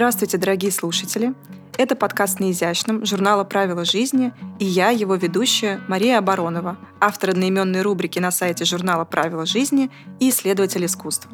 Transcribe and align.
Здравствуйте, 0.00 0.38
дорогие 0.38 0.72
слушатели! 0.72 1.34
Это 1.76 1.94
подкаст 1.94 2.40
«На 2.40 2.50
изящном» 2.52 3.04
журнала 3.04 3.44
«Правила 3.44 3.84
жизни» 3.84 4.32
и 4.58 4.64
я, 4.64 4.88
его 4.88 5.14
ведущая 5.14 5.82
Мария 5.88 6.16
Оборонова, 6.16 6.78
автор 7.00 7.28
одноименной 7.32 7.82
рубрики 7.82 8.18
на 8.18 8.30
сайте 8.30 8.64
журнала 8.64 9.04
«Правила 9.04 9.44
жизни» 9.44 9.90
и 10.18 10.30
исследователь 10.30 10.86
искусства. 10.86 11.30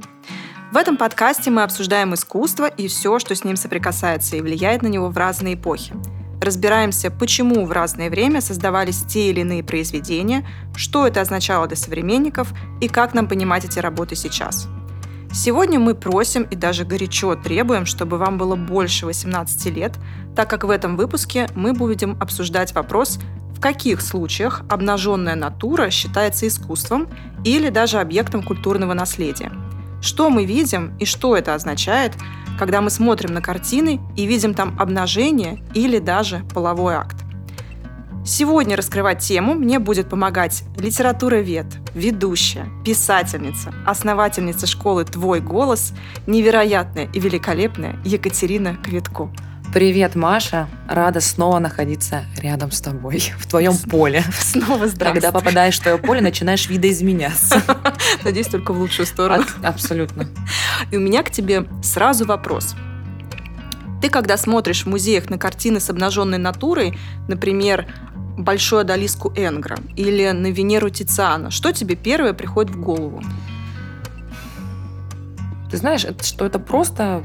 В 0.72 0.76
этом 0.76 0.96
подкасте 0.96 1.48
мы 1.48 1.62
обсуждаем 1.62 2.12
искусство 2.14 2.66
и 2.66 2.88
все, 2.88 3.20
что 3.20 3.36
с 3.36 3.44
ним 3.44 3.54
соприкасается 3.54 4.34
и 4.34 4.40
влияет 4.40 4.82
на 4.82 4.88
него 4.88 5.10
в 5.10 5.16
разные 5.16 5.54
эпохи. 5.54 5.94
Разбираемся, 6.42 7.12
почему 7.12 7.66
в 7.66 7.70
разное 7.70 8.10
время 8.10 8.40
создавались 8.40 9.04
те 9.04 9.30
или 9.30 9.42
иные 9.42 9.62
произведения, 9.62 10.44
что 10.74 11.06
это 11.06 11.20
означало 11.20 11.68
для 11.68 11.76
современников 11.76 12.52
и 12.80 12.88
как 12.88 13.14
нам 13.14 13.28
понимать 13.28 13.64
эти 13.64 13.78
работы 13.78 14.16
сейчас. 14.16 14.66
Сегодня 15.36 15.78
мы 15.78 15.94
просим 15.94 16.44
и 16.44 16.56
даже 16.56 16.86
горячо 16.86 17.36
требуем, 17.36 17.84
чтобы 17.84 18.16
вам 18.16 18.38
было 18.38 18.56
больше 18.56 19.04
18 19.04 19.66
лет, 19.66 19.92
так 20.34 20.48
как 20.48 20.64
в 20.64 20.70
этом 20.70 20.96
выпуске 20.96 21.46
мы 21.54 21.74
будем 21.74 22.16
обсуждать 22.20 22.74
вопрос, 22.74 23.18
в 23.54 23.60
каких 23.60 24.00
случаях 24.00 24.62
обнаженная 24.70 25.34
натура 25.34 25.90
считается 25.90 26.48
искусством 26.48 27.08
или 27.44 27.68
даже 27.68 27.98
объектом 27.98 28.42
культурного 28.42 28.94
наследия– 28.94 29.52
что 30.00 30.30
мы 30.30 30.44
видим 30.44 30.96
и 30.98 31.04
что 31.04 31.36
это 31.36 31.54
означает, 31.54 32.14
когда 32.58 32.80
мы 32.80 32.90
смотрим 32.90 33.34
на 33.34 33.42
картины 33.42 34.00
и 34.16 34.26
видим 34.26 34.54
там 34.54 34.76
обнажение 34.78 35.62
или 35.74 35.98
даже 35.98 36.44
половой 36.54 36.94
акт. 36.94 37.15
Сегодня 38.26 38.76
раскрывать 38.76 39.20
тему 39.20 39.54
мне 39.54 39.78
будет 39.78 40.08
помогать 40.08 40.64
литературовед, 40.76 41.66
ведущая, 41.94 42.68
писательница, 42.84 43.72
основательница 43.86 44.66
школы 44.66 45.04
«Твой 45.04 45.40
голос», 45.40 45.92
невероятная 46.26 47.08
и 47.12 47.20
великолепная 47.20 47.96
Екатерина 48.04 48.78
Квитко. 48.82 49.30
Привет, 49.72 50.16
Маша. 50.16 50.68
Рада 50.88 51.20
снова 51.20 51.60
находиться 51.60 52.24
рядом 52.38 52.72
с 52.72 52.80
тобой, 52.80 53.32
в 53.38 53.46
твоем 53.46 53.76
поле. 53.78 54.24
Снова 54.36 54.88
здравствуй. 54.88 55.20
Когда 55.20 55.30
попадаешь 55.30 55.78
в 55.78 55.82
твое 55.82 55.98
поле, 55.98 56.20
начинаешь 56.20 56.68
видоизменяться. 56.68 57.62
Надеюсь, 58.24 58.48
только 58.48 58.72
в 58.72 58.80
лучшую 58.80 59.06
сторону. 59.06 59.44
Абсолютно. 59.62 60.26
И 60.90 60.96
у 60.96 61.00
меня 61.00 61.22
к 61.22 61.30
тебе 61.30 61.64
сразу 61.80 62.26
вопрос. 62.26 62.74
Ты, 64.02 64.10
когда 64.10 64.36
смотришь 64.36 64.82
в 64.82 64.88
музеях 64.88 65.30
на 65.30 65.38
картины 65.38 65.80
с 65.80 65.88
обнаженной 65.90 66.38
натурой, 66.38 66.98
например, 67.28 67.86
Большую 68.36 68.80
Адалиску 68.80 69.32
Энгра 69.34 69.78
или 69.96 70.30
на 70.30 70.50
Венеру 70.50 70.90
Тициана, 70.90 71.50
что 71.50 71.72
тебе 71.72 71.96
первое 71.96 72.32
приходит 72.32 72.74
в 72.74 72.80
голову? 72.80 73.22
Ты 75.70 75.78
знаешь, 75.78 76.06
что 76.20 76.44
это 76.44 76.58
просто 76.58 77.22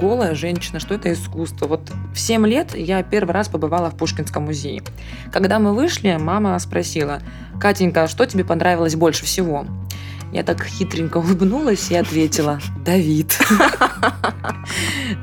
голая 0.00 0.34
женщина, 0.34 0.80
что 0.80 0.94
это 0.94 1.12
искусство. 1.12 1.66
Вот 1.66 1.90
в 2.12 2.18
7 2.18 2.46
лет 2.46 2.74
я 2.74 3.02
первый 3.02 3.32
раз 3.32 3.48
побывала 3.48 3.90
в 3.90 3.96
Пушкинском 3.96 4.44
музее. 4.44 4.82
Когда 5.32 5.58
мы 5.58 5.74
вышли, 5.74 6.16
мама 6.18 6.58
спросила, 6.58 7.20
Катенька, 7.60 8.08
что 8.08 8.26
тебе 8.26 8.44
понравилось 8.44 8.96
больше 8.96 9.24
всего? 9.24 9.64
Я 10.32 10.42
так 10.42 10.62
хитренько 10.64 11.18
улыбнулась 11.18 11.90
и 11.90 11.96
ответила 11.96 12.60
«Давид». 12.84 13.38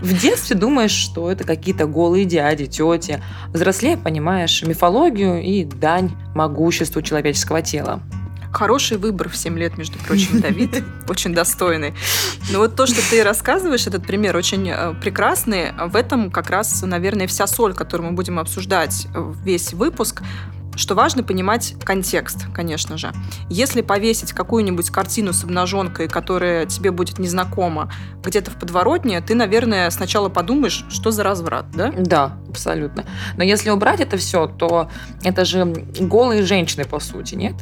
В 0.01 0.19
детстве 0.19 0.55
думаешь, 0.55 0.91
что 0.91 1.31
это 1.31 1.43
какие-то 1.43 1.85
голые 1.85 2.25
дяди, 2.25 2.65
тети. 2.65 3.21
Взрослее 3.49 3.97
понимаешь 3.97 4.63
мифологию 4.63 5.41
и 5.41 5.63
дань 5.63 6.11
могуществу 6.33 7.01
человеческого 7.01 7.61
тела. 7.61 8.01
Хороший 8.51 8.97
выбор 8.97 9.27
в 9.27 9.35
7 9.35 9.59
лет, 9.59 9.77
между 9.77 9.99
прочим, 9.99 10.39
Давид. 10.39 10.81
Очень 11.09 11.33
достойный. 11.33 11.93
Но 12.51 12.59
вот 12.59 12.77
то, 12.77 12.85
что 12.85 13.01
ты 13.09 13.21
рассказываешь, 13.21 13.85
этот 13.85 14.07
пример 14.07 14.37
очень 14.37 14.69
э, 14.69 14.93
прекрасный. 15.01 15.73
В 15.73 15.93
этом 15.97 16.31
как 16.31 16.49
раз, 16.49 16.81
наверное, 16.81 17.27
вся 17.27 17.47
соль, 17.47 17.73
которую 17.73 18.11
мы 18.11 18.15
будем 18.15 18.39
обсуждать 18.39 19.07
весь 19.43 19.73
выпуск 19.73 20.23
что 20.75 20.95
важно 20.95 21.23
понимать 21.23 21.75
контекст, 21.83 22.47
конечно 22.53 22.97
же. 22.97 23.11
Если 23.49 23.81
повесить 23.81 24.33
какую-нибудь 24.33 24.89
картину 24.89 25.33
с 25.33 25.43
обнаженкой, 25.43 26.07
которая 26.07 26.65
тебе 26.65 26.91
будет 26.91 27.19
незнакома, 27.19 27.91
где-то 28.23 28.51
в 28.51 28.55
подворотне, 28.55 29.21
ты, 29.21 29.35
наверное, 29.35 29.89
сначала 29.89 30.29
подумаешь, 30.29 30.85
что 30.89 31.11
за 31.11 31.23
разврат, 31.23 31.65
да? 31.71 31.91
Да, 31.97 32.37
абсолютно. 32.49 33.05
Но 33.37 33.43
если 33.43 33.69
убрать 33.69 33.99
это 33.99 34.17
все, 34.17 34.47
то 34.47 34.89
это 35.23 35.45
же 35.45 35.65
голые 35.65 36.43
женщины, 36.43 36.85
по 36.85 36.99
сути, 36.99 37.35
нет? 37.35 37.55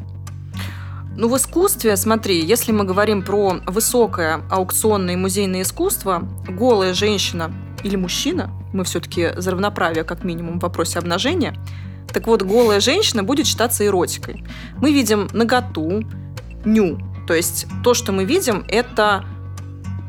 Ну, 1.16 1.30
в 1.30 1.38
искусстве, 1.38 1.95
смотри, 1.95 2.44
если 2.44 2.72
мы 2.72 2.85
говорим 2.85 3.22
про 3.22 3.62
высокое 3.68 4.41
аукционное 4.50 5.13
и 5.13 5.18
музейное 5.18 5.62
искусство, 5.62 6.28
голая 6.47 6.95
женщина 6.95 7.51
или 7.84 7.95
мужчина, 7.95 8.50
мы 8.74 8.84
все-таки 8.84 9.30
за 9.38 9.51
равноправие, 9.51 10.03
как 10.03 10.24
минимум, 10.24 10.59
в 10.59 10.63
вопросе 10.63 10.97
обнажения, 10.97 11.56
так 12.13 12.28
вот, 12.28 12.44
голая 12.44 12.79
женщина 12.79 13.24
будет 13.24 13.47
считаться 13.47 13.85
эротикой. 13.85 14.44
Мы 14.78 14.94
видим 14.94 15.28
наготу, 15.34 16.03
ню. 16.63 17.00
То 17.28 17.34
есть 17.34 17.66
то, 17.84 17.94
что 17.94 18.12
мы 18.12 18.25
видим, 18.25 18.63
это 18.68 19.25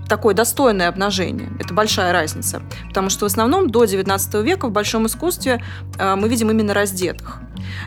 такое 0.09 0.35
достойное 0.35 0.89
обнажение. 0.89 1.51
Это 1.59 1.73
большая 1.73 2.13
разница. 2.13 2.63
Потому 2.89 3.09
что 3.09 3.25
в 3.25 3.27
основном 3.27 3.71
до 3.71 3.85
19 3.85 4.35
века 4.45 4.69
в 4.69 4.73
большом 4.73 5.07
искусстве 5.07 5.63
э, 5.99 6.15
мы 6.15 6.29
видим 6.29 6.51
именно 6.51 6.75
раздетых. 6.75 7.41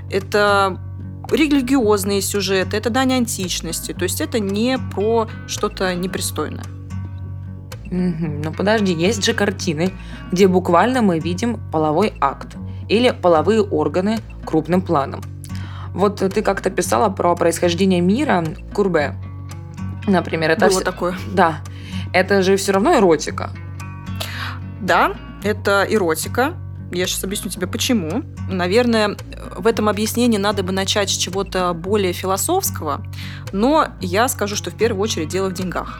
Это 0.09 0.79
религиозные 1.29 2.21
сюжеты, 2.21 2.77
это 2.77 2.89
дань 2.89 3.13
античности. 3.13 3.93
То 3.93 4.03
есть 4.03 4.19
это 4.19 4.39
не 4.39 4.79
про 4.95 5.27
что-то 5.47 5.93
непристойное. 5.93 6.65
Угу. 7.85 8.41
Но 8.43 8.51
подожди, 8.51 8.93
есть 8.93 9.23
же 9.23 9.33
картины, 9.33 9.93
где 10.31 10.47
буквально 10.47 11.01
мы 11.01 11.19
видим 11.19 11.59
половой 11.71 12.13
акт 12.19 12.57
или 12.89 13.11
половые 13.11 13.61
органы 13.61 14.19
крупным 14.45 14.81
планом. 14.81 15.21
Вот 15.93 16.17
ты 16.17 16.41
как-то 16.41 16.69
писала 16.69 17.09
про 17.09 17.35
происхождение 17.35 18.01
мира 18.01 18.43
Курбе. 18.73 19.15
Например, 20.05 20.51
это 20.51 20.67
было 20.67 20.81
такое. 20.81 21.15
Да, 21.33 21.61
это 22.13 22.41
же 22.41 22.55
все 22.55 22.71
равно 22.71 22.95
эротика. 22.95 23.51
Да, 24.81 25.15
это 25.43 25.85
эротика. 25.89 26.53
Я 26.91 27.05
сейчас 27.05 27.23
объясню 27.23 27.49
тебе, 27.49 27.67
почему. 27.67 28.23
Наверное, 28.49 29.17
в 29.57 29.67
этом 29.67 29.89
объяснении 29.89 30.37
надо 30.37 30.63
бы 30.63 30.71
начать 30.71 31.09
с 31.09 31.13
чего-то 31.13 31.73
более 31.73 32.13
философского, 32.13 33.03
но 33.51 33.87
я 33.99 34.27
скажу, 34.29 34.55
что 34.55 34.71
в 34.71 34.75
первую 34.75 35.01
очередь 35.01 35.27
дело 35.27 35.49
в 35.49 35.53
деньгах. 35.53 35.99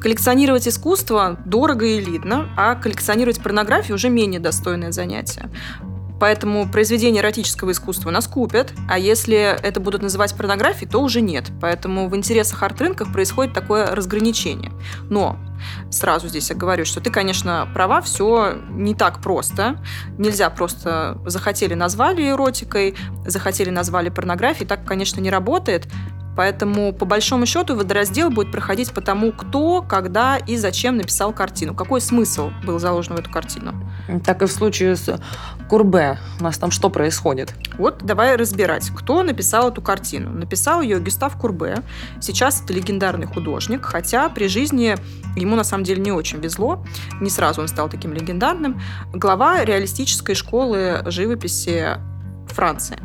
Коллекционировать 0.00 0.66
искусство 0.66 1.36
дорого 1.44 1.84
и 1.84 2.00
элитно, 2.00 2.48
а 2.56 2.74
коллекционировать 2.74 3.40
порнографию 3.40 3.96
уже 3.96 4.08
менее 4.08 4.40
достойное 4.40 4.92
занятие. 4.92 5.50
Поэтому 6.20 6.70
произведения 6.70 7.20
эротического 7.20 7.72
искусства 7.72 8.10
нас 8.10 8.28
купят, 8.28 8.72
а 8.88 8.98
если 8.98 9.36
это 9.36 9.80
будут 9.80 10.02
называть 10.02 10.34
порнографией, 10.34 10.88
то 10.88 11.00
уже 11.00 11.22
нет. 11.22 11.50
Поэтому 11.60 12.08
в 12.08 12.16
интересах 12.16 12.62
арт-рынках 12.62 13.12
происходит 13.12 13.54
такое 13.54 13.86
разграничение. 13.86 14.70
Но 15.08 15.38
сразу 15.90 16.28
здесь 16.28 16.50
я 16.50 16.56
говорю, 16.56 16.84
что 16.84 17.00
ты, 17.00 17.10
конечно, 17.10 17.66
права, 17.74 18.02
все 18.02 18.58
не 18.70 18.94
так 18.94 19.20
просто. 19.20 19.82
Нельзя 20.18 20.50
просто 20.50 21.18
захотели 21.24 21.74
назвали 21.74 22.28
эротикой, 22.28 22.94
захотели 23.26 23.70
назвали 23.70 24.10
порнографией. 24.10 24.68
Так, 24.68 24.84
конечно, 24.84 25.20
не 25.20 25.30
работает. 25.30 25.88
Поэтому, 26.40 26.94
по 26.94 27.04
большому 27.04 27.44
счету, 27.44 27.76
водораздел 27.76 28.30
будет 28.30 28.50
проходить 28.50 28.92
по 28.92 29.02
тому, 29.02 29.30
кто, 29.30 29.82
когда 29.82 30.38
и 30.38 30.56
зачем 30.56 30.96
написал 30.96 31.34
картину. 31.34 31.74
Какой 31.74 32.00
смысл 32.00 32.50
был 32.64 32.78
заложен 32.78 33.14
в 33.14 33.18
эту 33.18 33.30
картину. 33.30 33.74
Так 34.24 34.40
и 34.40 34.46
в 34.46 34.50
случае 34.50 34.96
с 34.96 35.20
Курбе. 35.68 36.18
У 36.38 36.42
нас 36.42 36.56
там 36.56 36.70
что 36.70 36.88
происходит? 36.88 37.52
Вот 37.76 37.98
давай 38.02 38.36
разбирать, 38.36 38.90
кто 38.96 39.22
написал 39.22 39.68
эту 39.68 39.82
картину. 39.82 40.30
Написал 40.30 40.80
ее 40.80 40.98
Гюстав 40.98 41.36
Курбе. 41.36 41.82
Сейчас 42.22 42.62
это 42.62 42.72
легендарный 42.72 43.26
художник, 43.26 43.84
хотя 43.84 44.30
при 44.30 44.48
жизни 44.48 44.96
ему 45.36 45.56
на 45.56 45.64
самом 45.64 45.84
деле 45.84 46.00
не 46.00 46.10
очень 46.10 46.40
везло. 46.40 46.82
Не 47.20 47.28
сразу 47.28 47.60
он 47.60 47.68
стал 47.68 47.90
таким 47.90 48.14
легендарным. 48.14 48.80
Глава 49.12 49.62
реалистической 49.62 50.34
школы 50.34 51.02
живописи 51.04 51.98
Франции. 52.48 52.96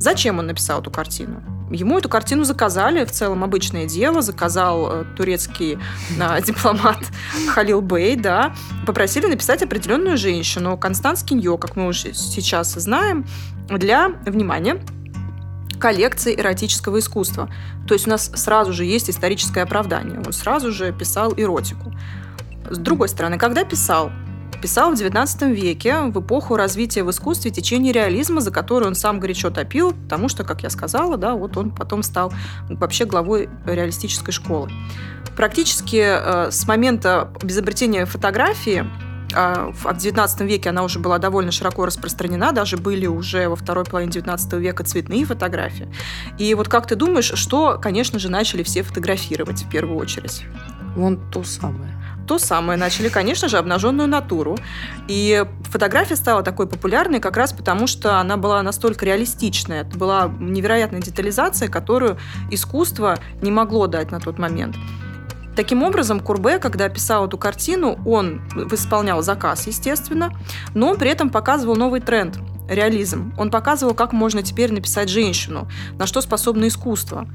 Зачем 0.00 0.38
он 0.38 0.46
написал 0.46 0.80
эту 0.80 0.90
картину? 0.90 1.42
Ему 1.70 1.98
эту 1.98 2.08
картину 2.08 2.44
заказали, 2.44 3.04
в 3.04 3.12
целом 3.12 3.44
обычное 3.44 3.84
дело, 3.86 4.22
заказал 4.22 4.90
э, 4.90 5.04
турецкий 5.14 5.78
э, 6.18 6.42
дипломат 6.46 6.96
Халил 7.48 7.82
Бей, 7.82 8.16
да, 8.16 8.54
попросили 8.86 9.26
написать 9.26 9.62
определенную 9.62 10.16
женщину, 10.16 10.78
Констанс 10.78 11.22
Киньо, 11.22 11.58
как 11.58 11.76
мы 11.76 11.86
уже 11.86 12.14
сейчас 12.14 12.72
знаем, 12.72 13.26
для, 13.68 14.08
внимания, 14.24 14.82
коллекции 15.78 16.34
эротического 16.34 16.98
искусства. 16.98 17.50
То 17.86 17.92
есть 17.92 18.06
у 18.06 18.10
нас 18.10 18.32
сразу 18.34 18.72
же 18.72 18.86
есть 18.86 19.10
историческое 19.10 19.62
оправдание. 19.62 20.18
Он 20.24 20.32
сразу 20.32 20.72
же 20.72 20.92
писал 20.92 21.34
эротику. 21.36 21.92
С 22.70 22.78
другой 22.78 23.10
стороны, 23.10 23.36
когда 23.36 23.64
писал? 23.64 24.10
Писал 24.60 24.94
в 24.94 24.94
XIX 24.94 25.52
веке, 25.54 26.02
в 26.02 26.20
эпоху 26.20 26.56
развития 26.56 27.02
в 27.02 27.10
искусстве 27.10 27.50
течение 27.50 27.92
реализма, 27.92 28.42
за 28.42 28.50
которое 28.50 28.86
он 28.86 28.94
сам 28.94 29.18
горячо 29.18 29.50
топил, 29.50 29.92
потому 29.92 30.28
что, 30.28 30.44
как 30.44 30.62
я 30.62 30.70
сказала, 30.70 31.16
да, 31.16 31.34
вот 31.34 31.56
он 31.56 31.70
потом 31.70 32.02
стал 32.02 32.32
вообще 32.68 33.06
главой 33.06 33.48
реалистической 33.64 34.32
школы. 34.32 34.70
Практически 35.34 35.96
э, 35.96 36.50
с 36.50 36.66
момента 36.66 37.32
изобретения 37.42 38.04
фотографии 38.04 38.84
а 39.32 39.70
в 39.70 39.86
XIX 39.86 40.44
веке 40.44 40.70
она 40.70 40.82
уже 40.82 40.98
была 40.98 41.18
довольно 41.18 41.52
широко 41.52 41.86
распространена, 41.86 42.50
даже 42.50 42.76
были 42.76 43.06
уже 43.06 43.48
во 43.48 43.54
второй 43.54 43.84
половине 43.84 44.10
XIX 44.10 44.58
века 44.58 44.82
цветные 44.82 45.24
фотографии. 45.24 45.88
И 46.36 46.52
вот 46.54 46.68
как 46.68 46.88
ты 46.88 46.96
думаешь, 46.96 47.30
что, 47.34 47.78
конечно 47.80 48.18
же, 48.18 48.28
начали 48.28 48.64
все 48.64 48.82
фотографировать 48.82 49.62
в 49.62 49.70
первую 49.70 49.98
очередь? 49.98 50.42
Вон 50.96 51.30
то 51.30 51.44
самое 51.44 51.99
то 52.30 52.38
самое. 52.38 52.78
Начали, 52.78 53.08
конечно 53.08 53.48
же, 53.48 53.58
обнаженную 53.58 54.06
натуру. 54.06 54.56
И 55.08 55.44
фотография 55.64 56.14
стала 56.14 56.44
такой 56.44 56.68
популярной 56.68 57.18
как 57.18 57.36
раз 57.36 57.52
потому, 57.52 57.88
что 57.88 58.20
она 58.20 58.36
была 58.36 58.62
настолько 58.62 59.04
реалистичная. 59.04 59.80
Это 59.80 59.98
была 59.98 60.30
невероятная 60.38 61.00
детализация, 61.00 61.68
которую 61.68 62.18
искусство 62.48 63.18
не 63.42 63.50
могло 63.50 63.88
дать 63.88 64.12
на 64.12 64.20
тот 64.20 64.38
момент. 64.38 64.76
Таким 65.56 65.82
образом, 65.82 66.20
Курбе, 66.20 66.60
когда 66.60 66.88
писал 66.88 67.26
эту 67.26 67.36
картину, 67.36 67.98
он 68.06 68.40
исполнял 68.70 69.22
заказ, 69.22 69.66
естественно, 69.66 70.30
но 70.72 70.94
при 70.94 71.10
этом 71.10 71.30
показывал 71.30 71.74
новый 71.74 72.00
тренд– 72.00 72.38
реализм. 72.68 73.34
Он 73.36 73.50
показывал, 73.50 73.94
как 73.94 74.12
можно 74.12 74.44
теперь 74.44 74.72
написать 74.72 75.08
женщину, 75.08 75.68
на 75.98 76.06
что 76.06 76.20
способно 76.20 76.68
искусство. 76.68 77.26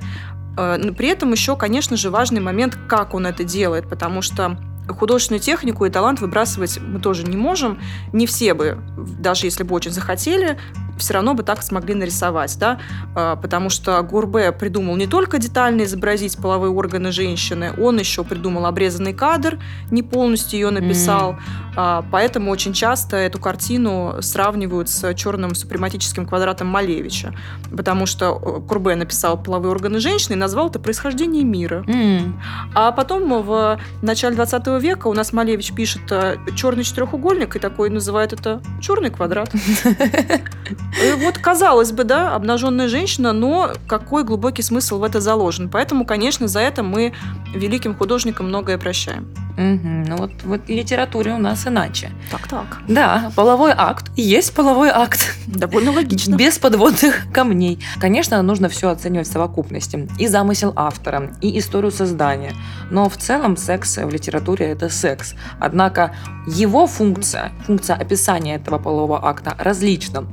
Э, 0.58 0.78
при 0.98 1.10
этом 1.10 1.34
еще, 1.34 1.58
конечно 1.58 1.98
же, 1.98 2.10
важный 2.10 2.40
момент, 2.40 2.78
как 2.88 3.14
он 3.14 3.28
это 3.28 3.44
делает, 3.44 3.90
потому 3.90 4.22
что 4.22 4.58
художественную 4.88 5.42
технику 5.42 5.86
и 5.86 5.90
талант 5.90 6.22
выбрасывать 6.22 6.80
мы 6.80 7.00
тоже 7.00 7.24
не 7.24 7.38
можем. 7.38 7.80
Не 8.14 8.28
все 8.28 8.54
бы, 8.54 8.78
даже 9.20 9.48
если 9.48 9.64
бы 9.64 9.76
очень 9.76 9.92
захотели, 9.92 10.58
все 10.98 11.14
равно 11.14 11.34
бы 11.34 11.44
так 11.44 11.62
смогли 11.64 11.94
нарисовать, 11.94 12.58
да, 12.60 12.80
а, 13.16 13.36
потому 13.36 13.70
что 13.70 14.02
Гурбе 14.02 14.52
придумал 14.52 14.96
не 14.96 15.08
только 15.08 15.38
детально 15.38 15.84
изобразить 15.84 16.38
половые 16.38 16.72
органы 16.72 17.12
женщины, 17.12 17.74
он 17.78 18.00
еще 18.00 18.24
придумал 18.24 18.66
обрезанный 18.66 19.14
кадр, 19.14 19.60
не 19.92 20.04
полностью 20.04 20.60
ее 20.60 20.70
написал, 20.70 21.38
mm. 21.76 22.06
поэтому 22.12 22.52
очень 22.52 22.74
часто 22.74 23.18
эту 23.18 23.40
картину 23.40 24.16
сравнивают 24.22 24.90
с 24.90 25.14
черным 25.14 25.56
супрематическим 25.56 26.26
квадратом 26.26 26.68
Малевича, 26.68 27.34
потому 27.76 28.06
что 28.06 28.42
э, 28.42 28.60
Гурбе 28.60 28.96
написал 28.96 29.42
половые 29.42 29.72
органы 29.72 30.00
женщины 30.00 30.34
и 30.34 30.38
назвал 30.38 30.70
это 30.70 30.80
происхождение 30.80 31.44
мира. 31.44 31.84
Mm. 31.88 32.34
А 32.74 32.92
потом 32.92 33.44
в 33.44 33.80
начале 34.02 34.36
20 34.36 34.68
века 34.82 35.08
у 35.08 35.14
нас 35.14 35.34
Малевич 35.34 35.74
пишет 35.74 36.02
э, 36.12 36.38
черный 36.56 36.84
четырехугольник 36.84 37.56
и 37.56 37.60
такой 37.60 37.90
называет 37.90 38.34
это 38.34 38.62
черный 38.82 39.10
квадрат. 39.10 39.52
И 41.04 41.12
вот, 41.24 41.38
казалось 41.38 41.92
бы, 41.92 42.04
да, 42.04 42.36
обнаженная 42.36 42.88
женщина, 42.88 43.34
но 43.34 43.72
какой 43.88 44.24
глубокий 44.24 44.62
смысл 44.62 45.00
в 45.00 45.04
это 45.04 45.20
заложен. 45.20 45.70
Поэтому, 45.70 46.06
конечно, 46.06 46.48
за 46.48 46.60
это 46.60 46.84
мы 46.84 47.14
великим 47.54 47.96
художникам 47.96 48.48
многое 48.48 48.78
прощаем. 48.78 49.34
Угу. 49.58 50.06
Ну 50.08 50.18
вот 50.18 50.32
в 50.44 50.70
литературе 50.70 51.34
у 51.34 51.38
нас 51.38 51.66
иначе. 51.66 52.12
Так-так. 52.30 52.80
Да, 52.90 53.32
половой 53.36 53.72
акт 53.76 54.12
есть 54.16 54.54
половой 54.54 54.90
акт. 54.90 55.34
Довольно 55.48 55.92
логично. 55.92 56.36
Без 56.36 56.58
подводных 56.58 57.32
камней. 57.34 57.80
Конечно, 58.00 58.42
нужно 58.42 58.68
все 58.68 58.90
оценивать 58.90 59.28
в 59.28 59.32
совокупности. 59.32 60.10
И 60.20 60.28
замысел 60.28 60.74
автора, 60.76 61.32
и 61.42 61.58
историю 61.58 61.92
создания. 61.92 62.54
Но 62.92 63.08
в 63.10 63.16
целом 63.16 63.56
секс 63.56 63.98
в 63.98 64.10
литературе– 64.10 64.66
это 64.68 64.90
секс. 64.90 65.36
Однако 65.60 66.14
его 66.48 66.86
функция, 66.86 67.52
функция 67.66 67.96
описания 67.96 68.56
этого 68.56 68.78
полового 68.78 69.26
акта 69.26 69.56
различна. 69.58 70.28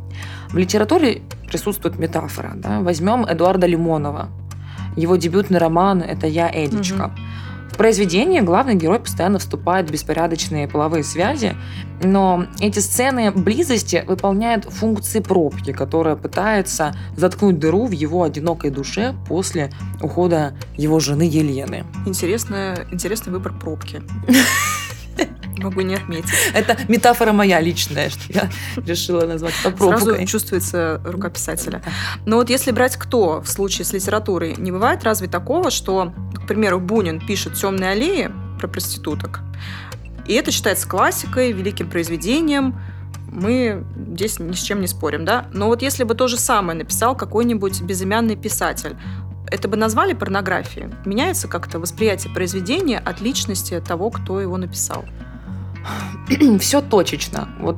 В 0.51 0.57
литературе 0.57 1.23
присутствует 1.49 1.99
метафора. 1.99 2.53
Да? 2.57 2.81
Возьмем 2.81 3.25
Эдуарда 3.25 3.67
Лимонова. 3.67 4.29
Его 4.97 5.17
дебютный 5.17 5.59
роман 5.59 6.03
«Это 6.03 6.27
я, 6.27 6.51
Эдичка». 6.53 7.07
Угу. 7.07 7.13
В 7.73 7.77
произведении 7.79 8.41
главный 8.41 8.75
герой 8.75 9.01
постоянно 9.01 9.39
вступает 9.39 9.89
в 9.89 9.93
беспорядочные 9.93 10.69
половые 10.69 11.03
связи, 11.03 11.57
но 12.03 12.45
эти 12.61 12.81
сцены 12.81 13.31
близости 13.31 14.05
выполняют 14.07 14.67
функции 14.67 15.21
пробки, 15.21 15.73
которая 15.73 16.17
пытается 16.17 16.95
заткнуть 17.17 17.59
дыру 17.59 17.87
в 17.87 17.93
его 17.93 18.25
одинокой 18.25 18.71
душе 18.71 19.15
после 19.27 19.73
ухода 20.03 20.55
его 20.77 21.01
жены 21.01 21.23
Елены. 21.23 21.85
Интересный, 22.05 22.75
интересный 22.91 23.33
выбор 23.33 23.55
пробки. 23.55 24.03
Могу 25.59 25.83
не 25.83 25.95
отметить. 25.95 26.31
Это 26.55 26.77
метафора 26.89 27.33
моя 27.33 27.61
личная, 27.61 28.11
что 28.11 28.33
я 28.33 28.51
решила 28.77 29.27
назвать 29.27 29.55
это 29.61 29.71
пробкой. 29.71 30.01
Сразу 30.01 30.27
чувствуется 30.27 31.01
рука 31.05 31.31
писателя. 31.31 31.83
Но 32.27 32.37
вот 32.37 32.51
если 32.51 32.73
брать 32.73 32.97
кто 32.97 33.41
в 33.41 33.49
случае 33.49 33.85
с 33.85 33.93
литературой, 33.93 34.55
не 34.57 34.73
бывает 34.73 35.05
разве 35.05 35.29
такого, 35.29 35.71
что, 35.71 36.13
к 36.35 36.47
примеру, 36.47 36.81
Бунин 36.81 37.21
пишет 37.21 37.55
«Темные 37.55 37.91
аллеи» 37.91 38.31
про 38.59 38.67
проституток, 38.67 39.41
и 40.27 40.35
это 40.35 40.51
считается 40.51 40.89
классикой, 40.89 41.53
великим 41.53 41.91
произведением, 41.91 42.81
мы 43.33 43.85
здесь 44.15 44.39
ни 44.39 44.53
с 44.53 44.61
чем 44.61 44.81
не 44.81 44.87
спорим, 44.87 45.25
да? 45.25 45.47
Но 45.53 45.69
вот 45.69 45.83
если 45.83 46.05
бы 46.05 46.15
то 46.15 46.29
же 46.29 46.39
самое 46.39 46.79
написал 46.79 47.17
какой-нибудь 47.17 47.81
безымянный 47.81 48.37
писатель, 48.37 48.97
это 49.53 49.69
бы 49.69 49.77
назвали 49.77 50.15
порнографией? 50.15 50.89
Меняется 51.05 51.49
как-то 51.49 51.79
восприятие 51.79 52.33
произведения 52.33 52.99
от 52.99 53.21
личности 53.21 53.81
того, 53.81 54.11
кто 54.11 54.41
его 54.41 54.57
написал? 54.57 55.05
Все 56.59 56.81
точечно. 56.81 57.49
Вот 57.61 57.77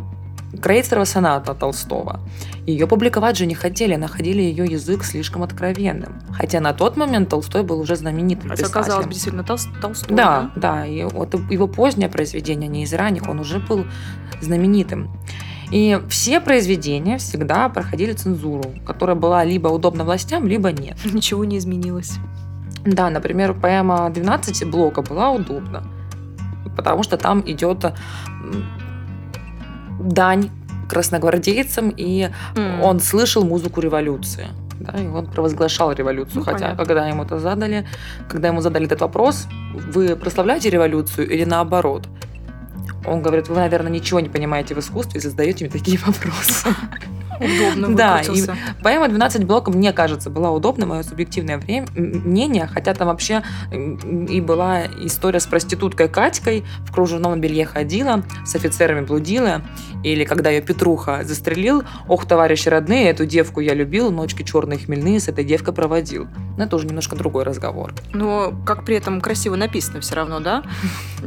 Крейцерова 0.60 1.04
соната 1.04 1.54
Толстого. 1.54 2.20
Ее 2.66 2.86
публиковать 2.86 3.36
же 3.36 3.46
не 3.46 3.54
хотели, 3.54 3.96
находили 3.96 4.40
ее 4.40 4.64
язык 4.64 5.04
слишком 5.04 5.42
откровенным. 5.42 6.20
Хотя 6.32 6.60
на 6.60 6.72
тот 6.72 6.96
момент 6.96 7.28
Толстой 7.28 7.62
был 7.62 7.80
уже 7.80 7.96
знаменитым 7.96 8.50
Хотя, 8.50 8.62
писателем. 8.64 8.82
казалось 8.82 9.06
бы, 9.06 9.12
действительно 9.12 9.44
Тол 9.44 9.58
Толстой. 9.80 10.16
Да, 10.16 10.52
да, 10.54 10.60
да. 10.60 10.86
И 10.86 11.04
вот 11.04 11.34
его 11.50 11.66
позднее 11.66 12.08
произведение, 12.08 12.68
не 12.68 12.84
из 12.84 12.94
ранних, 12.94 13.28
он 13.28 13.40
уже 13.40 13.58
был 13.58 13.84
знаменитым. 14.40 15.10
И 15.70 16.00
все 16.08 16.40
произведения 16.40 17.18
всегда 17.18 17.68
проходили 17.68 18.12
цензуру, 18.12 18.64
которая 18.86 19.16
была 19.16 19.44
либо 19.44 19.68
удобна 19.68 20.04
властям, 20.04 20.46
либо 20.46 20.72
нет. 20.72 20.96
Ничего 21.04 21.44
не 21.44 21.58
изменилось. 21.58 22.12
Да, 22.84 23.10
например, 23.10 23.54
поэма 23.54 24.10
«12 24.14 24.70
блока» 24.70 25.02
была 25.02 25.30
удобна, 25.30 25.84
потому 26.76 27.02
что 27.02 27.16
там 27.16 27.42
идет 27.46 27.84
дань 30.00 30.50
красногвардейцам, 30.88 31.90
и 31.90 32.28
mm. 32.54 32.82
он 32.82 33.00
слышал 33.00 33.44
музыку 33.44 33.80
революции. 33.80 34.48
Да, 34.80 34.98
и 34.98 35.06
он 35.06 35.26
провозглашал 35.26 35.92
революцию. 35.92 36.38
Ну, 36.40 36.44
Хотя, 36.44 36.58
понятно. 36.58 36.84
когда 36.84 37.08
ему 37.08 37.22
это 37.22 37.38
задали, 37.38 37.86
когда 38.28 38.48
ему 38.48 38.60
задали 38.60 38.86
этот 38.86 39.00
вопрос, 39.00 39.46
вы 39.72 40.16
прославляете 40.16 40.68
революцию 40.68 41.30
или 41.30 41.44
наоборот? 41.44 42.06
Он 43.04 43.22
говорит, 43.22 43.48
вы, 43.48 43.56
наверное, 43.56 43.92
ничего 43.92 44.20
не 44.20 44.28
понимаете 44.28 44.74
в 44.74 44.78
искусстве 44.78 45.18
и 45.18 45.22
задаете 45.22 45.64
мне 45.64 45.72
такие 45.72 45.98
вопросы. 45.98 46.68
Удобно 47.40 47.94
Да, 47.94 48.20
и 48.20 48.46
поэма 48.82 49.06
«12 49.06 49.44
блоков», 49.44 49.74
мне 49.74 49.92
кажется, 49.92 50.30
была 50.30 50.50
удобна, 50.50 50.86
мое 50.86 51.02
субъективное 51.02 51.58
время, 51.58 51.86
мнение, 51.94 52.66
хотя 52.66 52.94
там 52.94 53.08
вообще 53.08 53.42
и 53.72 54.40
была 54.40 54.86
история 54.86 55.40
с 55.40 55.46
проституткой 55.46 56.08
Катькой, 56.08 56.64
в 56.86 56.92
кружевном 56.92 57.40
белье 57.40 57.66
ходила, 57.66 58.22
с 58.44 58.54
офицерами 58.54 59.04
блудила, 59.04 59.62
или 60.02 60.24
когда 60.24 60.50
ее 60.50 60.62
Петруха 60.62 61.24
застрелил, 61.24 61.82
ох, 62.08 62.26
товарищи 62.26 62.68
родные, 62.68 63.10
эту 63.10 63.26
девку 63.26 63.60
я 63.60 63.74
любил, 63.74 64.10
ночки 64.10 64.42
черные 64.42 64.78
хмельные 64.78 65.20
с 65.20 65.28
этой 65.28 65.44
девкой 65.44 65.74
проводил. 65.74 66.28
Но 66.56 66.64
это 66.64 66.76
уже 66.76 66.86
немножко 66.86 67.16
другой 67.16 67.44
разговор. 67.44 67.94
Но 68.12 68.54
как 68.64 68.84
при 68.84 68.96
этом 68.96 69.20
красиво 69.20 69.56
написано 69.56 70.00
все 70.00 70.14
равно, 70.14 70.40
да? 70.40 70.62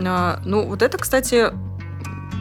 А, 0.10 0.40
ну, 0.46 0.66
вот 0.66 0.82
это, 0.84 0.98
кстати, 0.98 1.52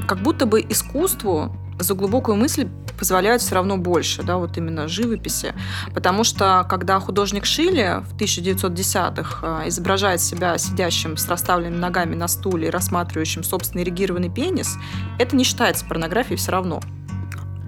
как 0.06 0.18
будто 0.18 0.46
бы 0.46 0.64
искусству 0.66 1.52
за 1.78 1.94
глубокую 1.94 2.36
мысль 2.36 2.68
позволяют 2.98 3.42
все 3.42 3.54
равно 3.54 3.76
больше, 3.76 4.22
да, 4.22 4.36
вот 4.38 4.56
именно 4.56 4.88
живописи. 4.88 5.54
Потому 5.94 6.24
что 6.24 6.66
когда 6.68 6.98
художник 6.98 7.44
Шилли 7.44 8.02
в 8.02 8.16
1910-х 8.16 9.64
э, 9.64 9.68
изображает 9.68 10.20
себя 10.20 10.56
сидящим 10.58 11.16
с 11.16 11.28
расставленными 11.28 11.78
ногами 11.78 12.14
на 12.14 12.28
стуле 12.28 12.68
и 12.68 12.70
рассматривающим 12.70 13.44
собственный 13.44 13.84
эрегированный 13.84 14.30
пенис, 14.30 14.76
это 15.18 15.36
не 15.36 15.44
считается 15.44 15.84
порнографией 15.84 16.36
все 16.36 16.52
равно. 16.52 16.80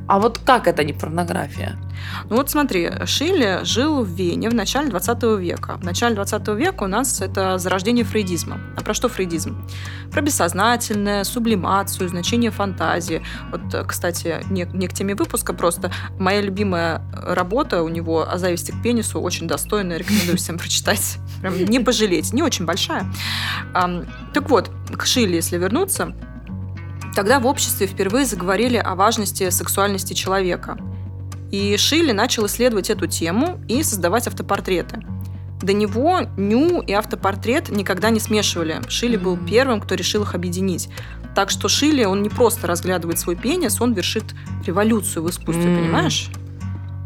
А 0.09 0.19
вот 0.19 0.39
как 0.39 0.67
это 0.67 0.85
не 0.85 0.95
порнография? 0.95 1.77
Ну 2.31 2.37
вот 2.37 2.49
смотри, 2.49 2.91
Шилли 3.05 3.61
жил 3.65 4.03
в 4.03 4.09
Вене 4.09 4.49
в 4.49 4.55
начале 4.55 4.89
20 4.89 5.23
века. 5.39 5.77
В 5.77 5.85
начале 5.85 6.15
20 6.15 6.49
века 6.49 6.85
у 6.85 6.87
нас 6.87 7.21
это 7.21 7.59
зарождение 7.59 8.05
фрейдизма. 8.05 8.59
А 8.77 8.81
про 8.81 8.95
что 8.95 9.11
фрейдизм? 9.11 9.69
Про 10.11 10.23
бессознательное, 10.23 11.25
сублимацию, 11.25 12.09
значение 12.09 12.51
фантазии. 12.51 13.23
Вот, 13.53 13.87
кстати, 13.87 14.43
не, 14.49 14.67
не 14.73 14.89
к 14.89 14.95
теме 14.95 15.15
выпуска, 15.15 15.53
просто 15.53 15.93
моя 16.19 16.41
любимая 16.41 17.03
работа 17.13 17.83
у 17.83 17.89
него 17.89 18.27
о 18.27 18.39
зависти 18.39 18.71
к 18.71 18.83
пенису 18.83 19.21
очень 19.21 19.47
достойная, 19.47 19.99
рекомендую 19.99 20.39
всем 20.39 20.57
прочитать. 20.59 21.19
Прям 21.43 21.55
не 21.67 21.81
пожалеть, 21.81 22.33
не 22.33 22.43
очень 22.43 22.65
большая. 22.65 23.05
Так 23.75 24.49
вот, 24.49 24.71
к 24.97 25.05
Шилли, 25.05 25.35
если 25.35 25.59
вернуться, 25.59 26.15
Тогда 27.15 27.41
в 27.41 27.47
обществе 27.47 27.87
впервые 27.87 28.25
заговорили 28.25 28.77
о 28.77 28.95
важности 28.95 29.51
сексуальности 29.51 30.13
человека. 30.13 30.79
И 31.51 31.77
Шилли 31.77 32.13
начал 32.13 32.47
исследовать 32.47 32.91
эту 32.91 33.07
тему 33.07 33.61
и 33.69 33.83
создавать 33.83 34.27
автопортреты. 34.27 35.03
До 35.63 35.73
него 35.73 36.21
ню 36.37 36.81
и 36.81 36.93
автопортрет 36.93 37.71
никогда 37.71 38.11
не 38.11 38.21
смешивали. 38.21 38.81
Шилли 38.89 39.17
был 39.17 39.37
первым, 39.37 39.81
кто 39.81 39.95
решил 39.95 40.23
их 40.23 40.35
объединить. 40.35 40.89
Так 41.35 41.51
что 41.51 41.69
Шилли, 41.69 42.05
он 42.05 42.23
не 42.23 42.29
просто 42.29 42.67
разглядывает 42.67 43.19
свой 43.19 43.37
пенис, 43.37 43.81
он 43.81 43.93
вершит 43.93 44.25
революцию 44.65 45.25
в 45.25 45.31
искусстве, 45.31 45.65
понимаешь? 45.65 46.31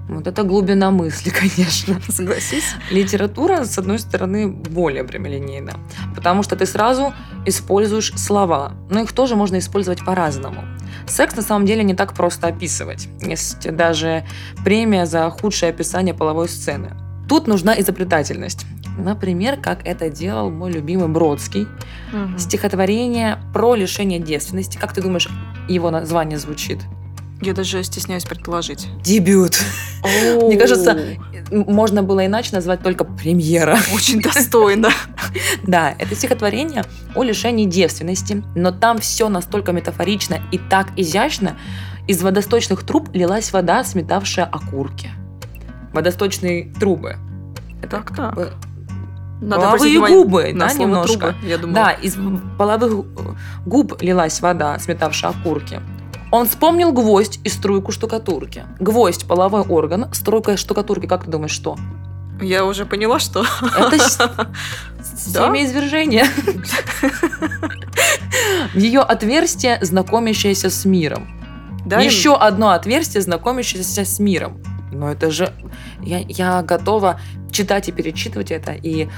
Вот 0.09 0.27
это 0.27 0.43
глубина 0.43 0.91
мысли, 0.91 1.31
конечно. 1.41 2.01
Согласись. 2.09 2.75
Литература, 2.91 3.65
с 3.65 3.79
одной 3.79 3.99
стороны, 3.99 4.49
более 4.49 5.05
прямолинейна, 5.05 5.75
потому 6.15 6.43
что 6.43 6.57
ты 6.57 6.67
сразу 6.67 7.15
используешь 7.47 8.13
слова, 8.17 8.73
но 8.91 9.01
их 9.01 9.13
тоже 9.13 9.37
можно 9.37 9.59
использовать 9.59 10.05
по-разному. 10.05 10.65
Секс 11.07 11.37
на 11.37 11.43
самом 11.43 11.67
деле 11.67 11.83
не 11.83 11.95
так 11.95 12.15
просто 12.15 12.49
описывать. 12.49 13.09
Есть 13.21 13.71
даже 13.75 14.25
премия 14.65 15.07
за 15.07 15.31
худшее 15.31 15.71
описание 15.71 16.15
половой 16.15 16.49
сцены. 16.49 16.91
Тут 17.29 17.47
нужна 17.47 17.79
изобретательность. 17.81 18.67
Например, 18.99 19.59
как 19.59 19.87
это 19.87 20.11
делал 20.11 20.51
мой 20.51 20.71
любимый 20.71 21.09
Бродский. 21.09 21.67
Мгм. 22.13 22.39
Стихотворение 22.39 23.39
про 23.55 23.75
лишение 23.75 24.19
девственности. 24.19 24.77
Как 24.77 24.93
ты 24.93 25.01
думаешь, 25.01 25.29
его 25.69 25.91
название 25.91 26.39
звучит? 26.39 26.81
Я 27.43 27.55
даже 27.55 27.83
стесняюсь 27.83 28.25
предположить. 28.25 28.87
Дебют. 29.03 29.59
Мне 30.03 30.57
кажется, 30.57 30.97
Можно 31.51 32.03
было 32.05 32.25
иначе 32.25 32.51
назвать 32.55 32.83
только 32.83 33.05
премьера. 33.05 33.77
очень 33.95 34.21
достойно. 34.23 34.91
Да, 35.65 35.95
это 35.99 36.15
стихотворение 36.15 36.85
о 37.15 37.23
лишении 37.25 37.65
девственности, 37.65 38.43
но 38.55 38.71
там 38.71 38.99
все 38.99 39.29
настолько 39.29 39.73
метафорично 39.73 40.41
и 40.53 40.59
так 40.59 40.89
изящно. 40.97 41.57
Из 42.07 42.23
водосточных 42.23 42.85
труб 42.85 43.11
лилась 43.13 43.53
вода, 43.53 43.85
сметавшая 43.85 44.47
окурки. 44.47 45.11
Водосточные 45.93 46.73
трубы. 46.79 47.17
Это 47.83 47.97
Так, 47.99 48.17
так. 48.17 48.35
бы 48.35 48.53
Надо 49.41 49.63
половые 49.63 49.99
губы, 49.99 50.53
на 50.53 50.69
да, 50.69 50.75
немножко. 50.75 51.33
«труба», 51.33 51.35
я 51.49 51.59
думаю. 51.59 51.75
Да, 51.75 51.91
из 51.91 52.17
половых 52.57 53.05
губ 53.67 54.01
лилась 54.01 54.41
вода, 54.41 54.79
сметавшая 54.79 55.33
окурки. 55.33 55.81
Он 56.33 56.49
вспомнил 56.49 56.93
гвоздь 56.93 57.41
и 57.45 57.51
струйку 57.51 57.93
штукатурки. 57.93 58.65
Гвоздь– 58.81 59.27
половой 59.29 59.61
орган, 59.61 60.13
струйка 60.15 60.57
штукатурки, 60.57 61.07
как 61.07 61.25
ты 61.25 61.31
думаешь, 61.31 61.53
что? 61.53 61.77
Я 62.41 62.65
уже 62.65 62.87
поняла, 62.87 63.19
что... 63.19 63.45
Это 63.77 63.99
семяизвержение. 65.17 66.25
Ее 68.75 69.01
отверстие, 69.01 69.79
знакомящееся 69.83 70.71
с 70.71 70.87
миром. 70.87 71.29
Да, 71.85 72.01
Еще 72.01 72.35
одно 72.35 72.71
отверстие, 72.71 73.21
знакомящееся 73.21 74.07
с 74.07 74.19
миром. 74.19 74.63
Но 74.91 75.13
это 75.13 75.31
же... 75.31 75.53
Я, 76.01 76.21
я 76.21 76.63
готова 76.63 77.21
читать 77.51 77.91
и 77.91 77.93
перечитывать 77.93 78.51
это 78.51 78.73
и 78.73 79.09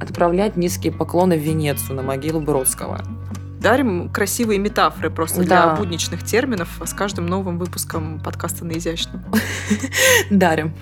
отправлять 0.00 0.56
низкие 0.56 0.90
поклоны 0.92 1.36
в 1.36 1.42
Венецию 1.42 1.96
на 1.96 2.02
могилу 2.02 2.40
Бродского. 2.40 3.02
Дарим 3.62 4.08
красивые 4.08 4.58
метафоры 4.58 5.10
просто 5.10 5.42
для 5.42 5.66
Да. 5.66 5.74
будничных 5.76 6.24
терминов 6.24 6.68
с 6.84 6.92
каждым 6.92 7.26
новым 7.26 7.58
выпуском 7.58 8.20
подкаста 8.20 8.64
на 8.64 8.72
изящном. 8.72 9.24
Дарим. 10.30 10.74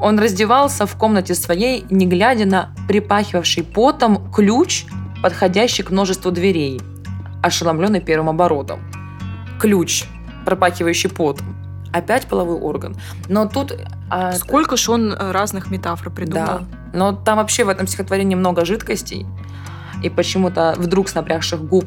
Он 0.00 0.18
раздевался 0.18 0.86
в 0.86 0.96
комнате 0.96 1.34
своей, 1.34 1.86
не 1.90 2.06
глядя 2.06 2.44
на 2.46 2.74
припахивавший 2.88 3.62
потом 3.62 4.30
ключ, 4.32 4.86
подходящий 5.22 5.82
к 5.82 5.90
множеству 5.90 6.30
дверей, 6.30 6.80
ошеломленный 7.42 8.00
первым 8.00 8.28
оборотом. 8.30 8.80
Ключ, 9.60 10.04
пропахивающий 10.44 11.08
потом. 11.10 11.56
Опять 11.92 12.26
половой 12.26 12.56
орган. 12.56 12.96
Но 13.28 13.46
тут... 13.46 13.72
а, 14.10 14.32
Сколько 14.32 14.76
ж 14.76 14.88
он 14.88 15.12
э, 15.12 15.30
разных 15.30 15.70
метафор 15.70 16.10
придумал. 16.10 16.46
Да. 16.46 16.62
Но 16.92 17.12
там 17.12 17.38
вообще 17.38 17.64
в 17.64 17.68
этом 17.68 17.86
стихотворении 17.86 18.34
много 18.34 18.64
жидкостей. 18.64 19.26
И 20.04 20.10
почему-то 20.10 20.74
вдруг 20.76 21.08
с 21.08 21.14
напрягших 21.14 21.64
губ 21.64 21.86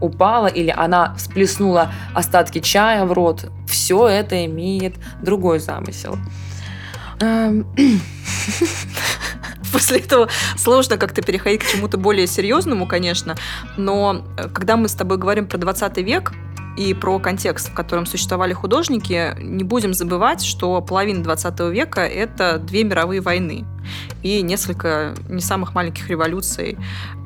упала 0.00 0.48
или 0.48 0.70
она 0.70 1.14
всплеснула 1.14 1.90
остатки 2.14 2.60
чая 2.60 3.04
в 3.06 3.12
рот. 3.12 3.46
Все 3.66 4.06
это 4.06 4.44
имеет 4.44 4.96
другой 5.22 5.58
замысел. 5.60 6.18
Эм, 7.20 7.66
После 9.72 9.98
этого 9.98 10.28
сложно 10.56 10.98
как-то 10.98 11.22
переходить 11.22 11.64
к 11.64 11.66
чему-то 11.66 11.96
более 11.96 12.26
серьезному, 12.26 12.86
конечно, 12.86 13.34
но 13.76 14.24
э, 14.36 14.48
когда 14.48 14.76
мы 14.76 14.88
с 14.88 14.92
тобой 14.92 15.16
говорим 15.16 15.46
про 15.46 15.58
20 15.58 15.96
век 15.98 16.32
и 16.76 16.92
про 16.94 17.18
контекст, 17.18 17.70
в 17.70 17.74
котором 17.74 18.06
существовали 18.06 18.52
художники, 18.52 19.36
не 19.40 19.64
будем 19.64 19.94
забывать, 19.94 20.42
что 20.42 20.80
половина 20.80 21.22
20 21.22 21.60
века— 21.70 22.00
это 22.02 22.58
две 22.58 22.84
мировые 22.84 23.20
войны 23.20 23.64
и 24.22 24.42
несколько 24.42 25.14
не 25.28 25.40
самых 25.40 25.74
маленьких 25.74 26.08
революций 26.08 26.76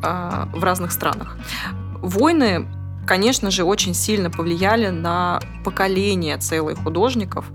а, 0.02 0.48
в 0.52 0.62
разных 0.62 0.92
странах. 0.92 1.38
Войны, 2.00 2.66
конечно 3.06 3.50
же, 3.50 3.64
очень 3.64 3.94
сильно 3.94 4.30
повлияли 4.30 4.88
на 4.88 5.40
поколение 5.64 6.36
целых 6.36 6.78
художников, 6.82 7.46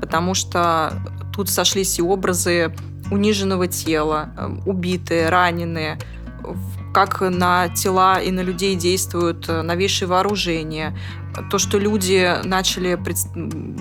потому 0.00 0.34
что 0.34 0.92
тут 1.32 1.48
сошлись 1.48 1.98
и 1.98 2.02
образы 2.02 2.74
униженного 3.10 3.68
тела, 3.68 4.30
э, 4.36 4.48
убитые, 4.66 5.28
раненые, 5.30 5.98
как 6.98 7.20
на 7.20 7.68
тела 7.68 8.20
и 8.20 8.32
на 8.32 8.40
людей 8.40 8.74
действуют 8.74 9.48
э, 9.48 9.62
новейшие 9.62 10.08
вооружения, 10.08 10.98
то, 11.48 11.56
что 11.58 11.78
люди 11.78 12.28
начали 12.42 12.98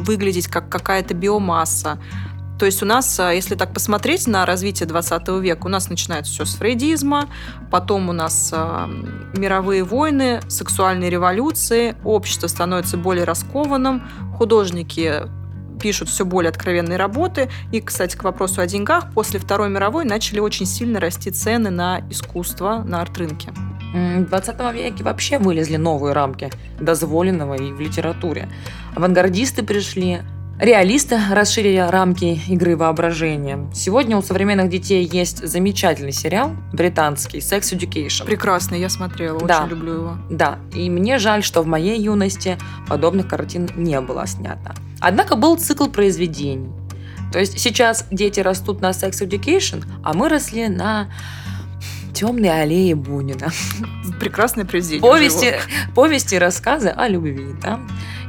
выглядеть 0.03 0.45
как 0.45 0.69
какая-то 0.69 1.15
биомасса. 1.15 1.99
То 2.59 2.67
есть 2.67 2.83
у 2.83 2.85
нас, 2.85 3.19
э, 3.19 3.33
если 3.33 3.55
так 3.55 3.73
посмотреть 3.73 4.27
на 4.27 4.45
развитие 4.45 4.87
20 4.87 5.29
века, 5.41 5.65
у 5.65 5.69
нас 5.69 5.89
начинается 5.89 6.31
все 6.31 6.45
с 6.45 6.53
фрейдизма, 6.53 7.27
потом 7.71 8.09
у 8.09 8.13
нас 8.13 8.51
э, 8.53 8.87
мировые 9.35 9.83
войны, 9.83 10.41
сексуальные 10.47 11.09
революции, 11.09 11.95
общество 12.03 12.45
становится 12.45 12.97
более 12.97 13.23
раскованным, 13.23 14.03
художники 14.37 15.23
пишут 15.77 16.09
все 16.09 16.25
более 16.25 16.49
откровенные 16.49 16.97
работы. 16.97 17.49
И, 17.71 17.79
кстати, 17.81 18.15
к 18.17 18.23
вопросу 18.23 18.61
о 18.61 18.67
деньгах, 18.67 19.11
после 19.13 19.39
Второй 19.39 19.69
мировой 19.69 20.05
начали 20.05 20.39
очень 20.39 20.65
сильно 20.65 20.99
расти 20.99 21.31
цены 21.31 21.69
на 21.69 22.01
искусство 22.09 22.83
на 22.85 23.01
арт-рынке. 23.01 23.51
В 23.93 24.25
20 24.25 24.73
веке 24.73 25.03
вообще 25.03 25.39
вылезли 25.39 25.77
новые 25.77 26.13
рамки 26.13 26.49
дозволенного 26.79 27.55
и 27.55 27.71
в 27.71 27.79
литературе. 27.79 28.49
Авангардисты 28.95 29.63
пришли, 29.63 30.19
реалисты 30.59 31.17
расширили 31.31 31.77
рамки 31.77 32.39
игры 32.49 32.75
воображения. 32.75 33.69
Сегодня 33.73 34.17
у 34.17 34.21
современных 34.21 34.69
детей 34.69 35.07
есть 35.11 35.47
замечательный 35.47 36.11
сериал 36.11 36.51
британский 36.73 37.37
«Sex 37.39 37.73
Education». 37.77 38.25
Прекрасно, 38.25 38.75
я 38.75 38.89
смотрела, 38.89 39.39
Да. 39.47 39.61
очень 39.63 39.69
люблю 39.69 39.93
его. 39.93 40.17
Да, 40.29 40.59
и 40.73 40.89
мне 40.89 41.17
жаль, 41.17 41.43
что 41.43 41.61
в 41.61 41.67
моей 41.67 41.99
юности 41.99 42.57
подобных 42.87 43.27
картин 43.27 43.69
не 43.75 43.99
было 44.01 44.27
снято. 44.27 44.75
Однако 44.99 45.35
был 45.35 45.57
цикл 45.57 45.87
произведений. 45.87 46.69
То 47.31 47.39
есть 47.39 47.59
сейчас 47.59 48.05
дети 48.11 48.39
растут 48.39 48.81
на 48.81 48.91
Sex 48.91 49.27
Education, 49.27 49.83
а 50.03 50.13
мы 50.13 50.29
росли 50.29 50.69
на 50.69 51.09
темной 52.13 52.49
аллее 52.63 52.95
Бунина. 52.95 53.49
Прекрасное 54.19 54.65
произведение. 54.65 55.11
Повести, 55.11 55.55
повести 55.93 56.35
рассказы 56.35 56.87
о 56.87 57.07
любви. 57.07 57.49
Да? 57.61 57.79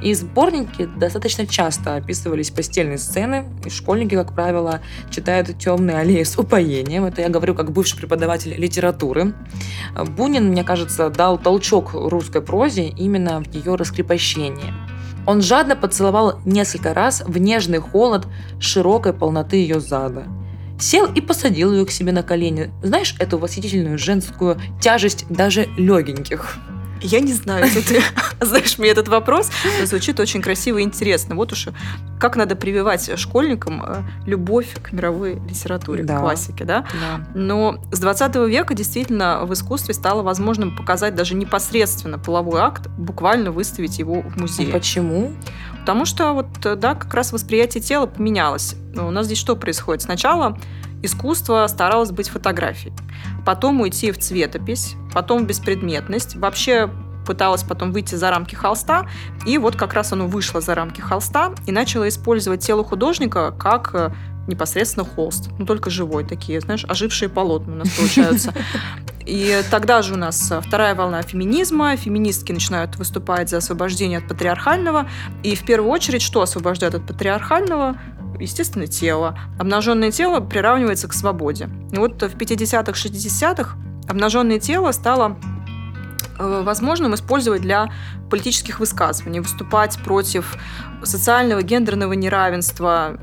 И 0.02 0.12
сборники 0.14 0.88
достаточно 0.96 1.46
часто 1.46 1.96
описывались 1.96 2.50
постельные 2.50 2.98
сцены, 2.98 3.46
и 3.64 3.70
школьники, 3.70 4.14
как 4.14 4.34
правило, 4.34 4.80
читают 5.10 5.58
«Темные 5.58 5.96
аллеи» 5.96 6.22
с 6.22 6.38
упоением. 6.38 7.04
Это 7.04 7.22
я 7.22 7.30
говорю 7.30 7.54
как 7.54 7.72
бывший 7.72 7.96
преподаватель 7.96 8.54
литературы. 8.54 9.32
Бунин, 10.16 10.50
мне 10.50 10.64
кажется, 10.64 11.08
дал 11.08 11.38
толчок 11.38 11.94
русской 11.94 12.42
прозе 12.42 12.88
именно 12.88 13.42
в 13.42 13.50
ее 13.52 13.74
раскрепощении. 13.74 14.72
Он 15.26 15.42
жадно 15.42 15.76
поцеловал 15.76 16.40
несколько 16.44 16.94
раз 16.94 17.22
в 17.26 17.38
нежный 17.38 17.78
холод 17.78 18.26
широкой 18.60 19.12
полноты 19.12 19.56
ее 19.56 19.80
зада. 19.80 20.24
Сел 20.80 21.06
и 21.12 21.20
посадил 21.20 21.72
ее 21.72 21.84
к 21.84 21.90
себе 21.90 22.12
на 22.12 22.22
колени. 22.22 22.70
Знаешь 22.82 23.14
эту 23.18 23.38
восхитительную 23.38 23.98
женскую 23.98 24.60
тяжесть 24.80 25.26
даже 25.28 25.66
легеньких? 25.76 26.56
Я 27.00 27.20
не 27.20 27.32
знаю, 27.32 27.64
если 27.66 27.80
ты 27.80 28.02
знаешь 28.40 28.78
мне 28.78 28.88
этот 28.90 29.08
вопрос, 29.08 29.50
но 29.80 29.86
звучит 29.86 30.18
очень 30.20 30.42
красиво 30.42 30.78
и 30.78 30.82
интересно. 30.82 31.34
Вот 31.34 31.52
уж 31.52 31.68
как 32.18 32.36
надо 32.36 32.56
прививать 32.56 33.18
школьникам 33.18 33.82
э, 33.86 34.02
любовь 34.26 34.74
к 34.82 34.92
мировой 34.92 35.34
литературе, 35.48 36.02
Да. 36.04 36.16
к 36.18 36.20
классике, 36.20 36.64
да? 36.64 36.84
Да. 37.00 37.26
Но 37.34 37.78
с 37.92 38.00
20 38.00 38.34
века 38.48 38.74
действительно 38.74 39.40
в 39.44 39.52
искусстве 39.52 39.94
стало 39.94 40.22
возможным 40.22 40.74
показать 40.76 41.14
даже 41.14 41.34
непосредственно 41.34 42.18
половой 42.18 42.60
акт, 42.60 42.88
буквально 42.98 43.52
выставить 43.52 43.98
его 43.98 44.22
в 44.22 44.36
музее. 44.36 44.72
Почему? 44.72 45.32
Потому 45.80 46.04
что 46.04 46.32
вот, 46.32 46.46
э, 46.64 46.74
да, 46.74 46.94
как 46.94 47.14
раз 47.14 47.32
восприятие 47.32 47.82
тела 47.82 48.06
поменялось. 48.06 48.74
У 48.96 49.10
нас 49.10 49.26
здесь 49.26 49.38
что 49.38 49.54
происходит? 49.54 50.02
Сначала 50.02 50.58
искусство 51.02 51.66
старалось 51.68 52.10
быть 52.10 52.28
фотографией, 52.28 52.92
потом 53.44 53.80
уйти 53.80 54.10
в 54.10 54.18
цветопись, 54.18 54.94
потом 55.12 55.44
в 55.44 55.46
беспредметность, 55.46 56.36
вообще 56.36 56.90
пыталась 57.26 57.62
потом 57.62 57.92
выйти 57.92 58.14
за 58.14 58.30
рамки 58.30 58.54
холста, 58.54 59.06
и 59.44 59.58
вот 59.58 59.76
как 59.76 59.92
раз 59.92 60.12
оно 60.12 60.26
вышло 60.26 60.60
за 60.60 60.74
рамки 60.74 61.00
холста 61.00 61.52
и 61.66 61.72
начало 61.72 62.08
использовать 62.08 62.60
тело 62.60 62.82
художника 62.82 63.52
как 63.52 63.90
э, 63.92 64.10
непосредственно 64.46 65.04
холст, 65.04 65.50
ну 65.58 65.66
только 65.66 65.90
живой 65.90 66.24
такие, 66.24 66.60
знаешь, 66.60 66.84
ожившие 66.88 67.28
полотна 67.28 67.74
у 67.74 67.76
нас 67.76 67.90
получаются. 67.90 68.54
И 69.28 69.62
тогда 69.70 70.00
же 70.00 70.14
у 70.14 70.16
нас 70.16 70.50
вторая 70.66 70.94
волна 70.94 71.20
феминизма. 71.20 71.94
Феминистки 71.96 72.50
начинают 72.50 72.96
выступать 72.96 73.50
за 73.50 73.58
освобождение 73.58 74.20
от 74.20 74.26
патриархального. 74.26 75.06
И 75.42 75.54
в 75.54 75.66
первую 75.66 75.92
очередь, 75.92 76.22
что 76.22 76.40
освобождает 76.40 76.94
от 76.94 77.06
патриархального? 77.06 77.98
Естественно, 78.40 78.86
тело. 78.86 79.38
Обнаженное 79.58 80.10
тело 80.10 80.40
приравнивается 80.40 81.08
к 81.08 81.12
свободе. 81.12 81.68
И 81.92 81.96
вот 81.96 82.22
в 82.22 82.36
50-х, 82.36 82.92
60-х 82.92 83.76
обнаженное 84.08 84.58
тело 84.58 84.92
стало 84.92 85.36
э, 86.38 86.62
возможным 86.64 87.14
использовать 87.14 87.62
для 87.62 87.88
политических 88.30 88.80
высказываний, 88.80 89.40
выступать 89.40 89.98
против 90.04 90.56
социального 91.02 91.62
гендерного 91.62 92.12
неравенства 92.12 93.18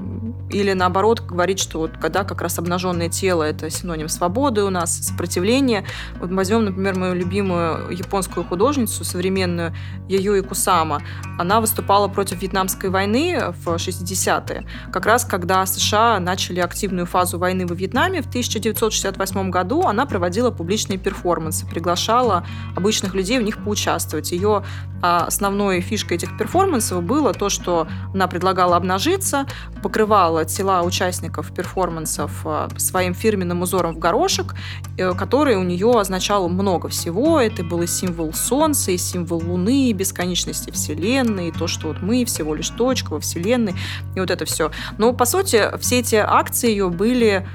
или 0.52 0.74
наоборот 0.74 1.22
говорить, 1.22 1.60
что 1.60 1.80
вот 1.80 1.92
когда 1.98 2.24
как 2.24 2.42
раз 2.42 2.60
обнаженное 2.60 3.10
тело 3.10 3.44
это 3.44 3.70
синоним 3.70 4.10
свободы 4.10 4.64
у 4.64 4.70
нас, 4.70 4.96
сопротивления. 4.98 5.86
Вот 6.20 6.32
возьмем, 6.32 6.66
например, 6.66 6.98
мою 6.98 7.16
любимую 7.16 7.90
японскую 7.92 8.46
художницу 8.46 9.04
современную 9.04 9.74
Яюи 10.08 10.42
Кусама. 10.42 11.02
Она 11.40 11.62
выступала 11.62 12.08
против 12.08 12.42
Вьетнамской 12.42 12.90
войны 12.90 13.54
в 13.64 13.76
60-е, 13.76 14.66
как 14.92 15.06
раз 15.06 15.26
когда 15.26 15.66
США 15.66 16.20
начали 16.20 16.60
активную 16.60 17.06
фазу 17.06 17.38
войны 17.38 17.66
во 17.66 17.76
Вьетнаме 17.76 18.22
в 18.22 18.28
1968 18.28 19.50
году, 19.50 19.82
она 19.84 20.06
проводила 20.06 20.52
публичные 20.52 21.00
перформансы, 21.00 21.68
приглашала 21.68 22.46
обычных 22.76 23.16
людей 23.16 23.40
в 23.40 23.42
них 23.42 23.64
поучаствовать. 23.64 24.32
Ее 24.32 24.64
а 25.02 25.26
основной 25.26 25.82
фишкой 25.82 26.18
этих 26.18 26.36
перформансов 26.36 27.04
было 27.04 27.32
то, 27.32 27.50
что 27.50 27.88
она 28.14 28.28
предлагала 28.28 28.76
обнажиться, 28.76 29.46
покрывала 29.84 30.35
тела 30.44 30.84
участников 30.84 31.54
перформансов 31.54 32.32
а, 32.44 32.68
своим 32.78 33.14
фирменным 33.14 33.62
узором 33.62 33.94
в 33.96 34.00
горошек, 34.00 34.56
э, 34.98 35.14
который 35.14 35.56
у 35.56 35.64
нее 35.64 35.92
означал 35.98 36.50
много 36.50 36.90
всего. 36.90 37.40
Это 37.40 37.64
был 37.64 37.82
и 37.82 37.88
символ 37.88 38.34
Солнца, 38.34 38.92
и 38.92 38.98
символ 38.98 39.42
Луны, 39.46 39.90
и 39.90 39.94
бесконечности 39.94 40.72
Вселенной, 40.72 41.50
и 41.50 41.52
то, 41.52 41.68
что 41.68 41.88
вот 41.88 42.02
мы 42.02 42.26
всего 42.26 42.56
лишь 42.56 42.70
точка 42.70 43.14
во 43.14 43.20
Вселенной, 43.20 43.76
и 44.16 44.20
вот 44.20 44.32
это 44.32 44.46
все. 44.46 44.72
Но, 44.98 45.14
по 45.14 45.26
сути, 45.26 45.70
все 45.80 46.00
эти 46.00 46.16
акции 46.16 46.70
ее 46.70 46.90
были 46.90 47.48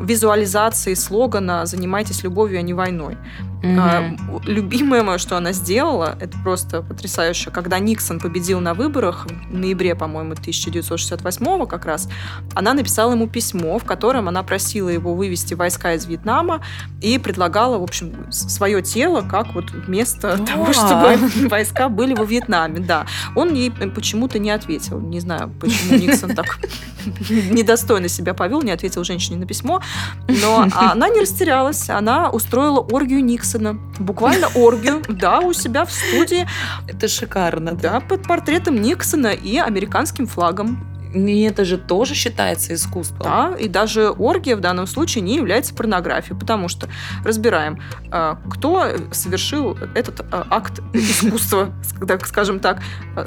визуализации 0.00 0.94
слогана 0.94 1.64
«Занимайтесь 1.66 2.24
любовью, 2.24 2.58
а 2.58 2.62
не 2.62 2.74
войной». 2.74 3.16
Mm-hmm. 3.62 3.78
А, 3.78 4.40
любимое 4.44 5.02
мое, 5.02 5.18
что 5.18 5.36
она 5.36 5.52
сделала, 5.52 6.16
это 6.20 6.36
просто 6.38 6.82
потрясающе. 6.82 7.50
Когда 7.50 7.78
Никсон 7.78 8.20
победил 8.20 8.60
на 8.60 8.74
выборах 8.74 9.26
в 9.26 9.54
ноябре, 9.54 9.94
по-моему, 9.94 10.32
1968 10.32 11.66
как 11.66 11.86
раз, 11.86 12.08
она 12.54 12.74
написала 12.74 13.12
ему 13.12 13.28
письмо, 13.28 13.78
в 13.78 13.84
котором 13.84 14.28
она 14.28 14.42
просила 14.42 14.88
его 14.88 15.14
вывести 15.14 15.54
войска 15.54 15.94
из 15.94 16.04
Вьетнама 16.06 16.62
и 17.00 17.18
предлагала, 17.18 17.78
в 17.78 17.82
общем, 17.82 18.30
свое 18.30 18.82
тело 18.82 19.22
как 19.22 19.54
вот 19.54 19.72
место 19.88 20.36
oh. 20.38 20.46
того, 20.46 20.72
чтобы 20.72 21.16
войска 21.48 21.88
были 21.88 22.14
во 22.14 22.24
Вьетнаме. 22.24 22.80
Да. 22.80 23.06
Он 23.34 23.54
ей 23.54 23.70
почему-то 23.70 24.38
не 24.38 24.50
ответил. 24.50 25.00
Не 25.00 25.20
знаю, 25.20 25.50
почему 25.60 25.98
Никсон 25.98 26.34
так 26.34 26.58
недостойно 27.30 28.08
себя 28.08 28.34
повел, 28.34 28.62
не 28.62 28.70
ответил 28.70 29.02
женщине 29.04 29.38
на 29.38 29.46
письмо. 29.46 29.80
Но 30.28 30.66
она 30.74 31.08
не 31.08 31.20
растерялась. 31.20 31.88
Она 31.88 32.30
устроила 32.30 32.80
оргию 32.80 33.24
Никсона 33.24 33.45
Никсона. 33.46 33.78
Буквально 33.98 34.48
оргию, 34.54 35.02
да, 35.08 35.40
у 35.40 35.52
себя 35.52 35.84
в 35.84 35.92
студии. 35.92 36.46
Это 36.88 37.08
шикарно. 37.08 37.72
Да, 37.72 38.00
под 38.00 38.24
портретом 38.24 38.80
Никсона 38.82 39.28
и 39.28 39.58
американским 39.58 40.26
флагом. 40.26 40.84
И 41.14 41.42
это 41.42 41.64
же 41.64 41.78
тоже 41.78 42.14
считается 42.14 42.74
искусством. 42.74 43.20
Да, 43.22 43.54
и 43.58 43.68
даже 43.68 44.10
оргия 44.10 44.56
в 44.56 44.60
данном 44.60 44.86
случае 44.86 45.22
не 45.22 45.36
является 45.36 45.72
порнографией, 45.72 46.38
потому 46.38 46.68
что 46.68 46.88
разбираем, 47.24 47.80
а, 48.10 48.38
кто 48.50 48.86
совершил 49.12 49.78
этот 49.94 50.20
а, 50.20 50.46
акт 50.50 50.80
искусства, 50.92 51.72
скажем 52.24 52.58
так. 52.58 52.82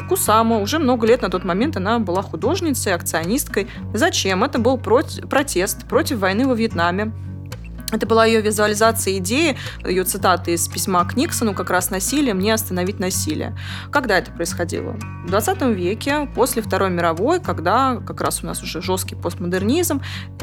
Кусама 0.07 0.59
уже 0.59 0.77
много 0.77 1.07
лет 1.07 1.21
на 1.21 1.29
тот 1.29 1.45
момент 1.45 1.77
она 1.77 1.97
была 1.97 2.21
художницей, 2.21 2.93
акционисткой. 2.93 3.67
Зачем? 3.93 4.43
Это 4.43 4.59
был 4.59 4.77
протест 4.77 5.87
против 5.87 6.19
войны 6.19 6.45
во 6.45 6.53
Вьетнаме 6.53 7.11
это 7.91 8.05
была 8.05 8.25
ее 8.25 8.41
визуализация 8.41 9.17
идеи, 9.17 9.57
ее 9.85 10.03
цитаты 10.03 10.53
из 10.53 10.67
письма 10.67 11.03
к 11.05 11.15
Никсону, 11.15 11.53
как 11.53 11.69
раз 11.69 11.89
насилие, 11.89 12.33
мне 12.33 12.53
остановить 12.53 12.99
насилие. 12.99 13.57
Когда 13.91 14.17
это 14.17 14.31
происходило? 14.31 14.93
В 15.25 15.27
20 15.27 15.61
веке, 15.75 16.29
после 16.35 16.61
Второй 16.61 16.89
мировой, 16.89 17.39
когда 17.39 17.95
как 17.95 18.21
раз 18.21 18.43
у 18.43 18.45
нас 18.45 18.61
уже 18.61 18.81
жесткий 18.81 19.15
постмодернизм, 19.15 20.01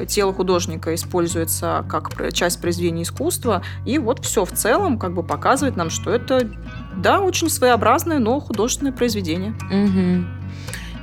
тело 0.08 0.32
художника 0.32 0.94
используется 0.94 1.84
как 1.88 2.32
часть 2.32 2.60
произведения 2.60 3.02
искусства, 3.02 3.62
и 3.84 3.98
вот 3.98 4.24
все 4.24 4.44
в 4.44 4.52
целом 4.52 4.98
как 4.98 5.14
бы 5.14 5.22
показывает 5.22 5.76
нам, 5.76 5.90
что 5.90 6.10
это, 6.10 6.50
да, 6.96 7.20
очень 7.20 7.48
своеобразное, 7.48 8.18
но 8.18 8.40
художественное 8.40 8.92
произведение. 8.92 9.54
Угу. 9.70 10.26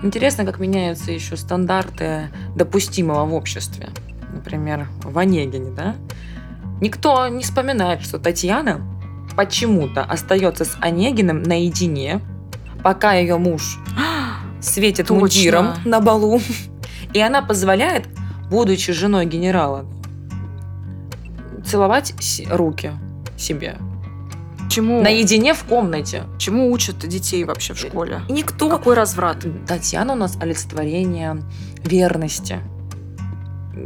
Интересно, 0.04 0.44
как 0.44 0.60
меняются 0.60 1.12
еще 1.14 1.38
стандарты 1.38 2.30
допустимого 2.56 3.26
в 3.26 3.34
обществе. 3.34 3.90
Например, 4.34 4.88
в 5.04 5.18
Онегине, 5.18 5.72
да? 5.72 5.96
Никто 6.82 7.28
не 7.28 7.44
вспоминает, 7.44 8.02
что 8.02 8.20
Татьяна 8.20 8.82
почему-то 9.36 10.04
остается 10.04 10.66
с 10.66 10.78
Онегиным 10.82 11.44
наедине, 11.44 12.22
пока 12.84 13.14
ее 13.14 13.38
муж 13.38 13.80
светит 14.62 15.08
Точно. 15.08 15.20
мундиром 15.20 15.74
на 15.86 16.00
балу. 16.00 16.42
И 17.14 17.20
она 17.20 17.42
позволяет, 17.42 18.08
будучи 18.50 18.92
женой 18.92 19.26
генерала, 19.26 19.86
целовать 21.66 22.14
руки 22.50 22.92
себе. 23.38 23.78
Чему? 24.70 25.04
Наедине 25.04 25.54
в 25.54 25.64
комнате. 25.66 26.24
Чему 26.40 26.72
учат 26.72 26.98
детей 27.08 27.44
вообще 27.44 27.74
в 27.74 27.78
школе? 27.78 28.22
Никто. 28.28 28.70
Какой 28.70 28.96
разврат? 28.96 29.46
Татьяна 29.68 30.14
у 30.14 30.16
нас 30.16 30.36
олицетворение 30.42 31.38
верности. 31.84 32.58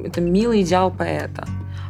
Это 0.05 0.21
милый 0.21 0.61
идеал 0.61 0.91
поэта. 0.91 1.45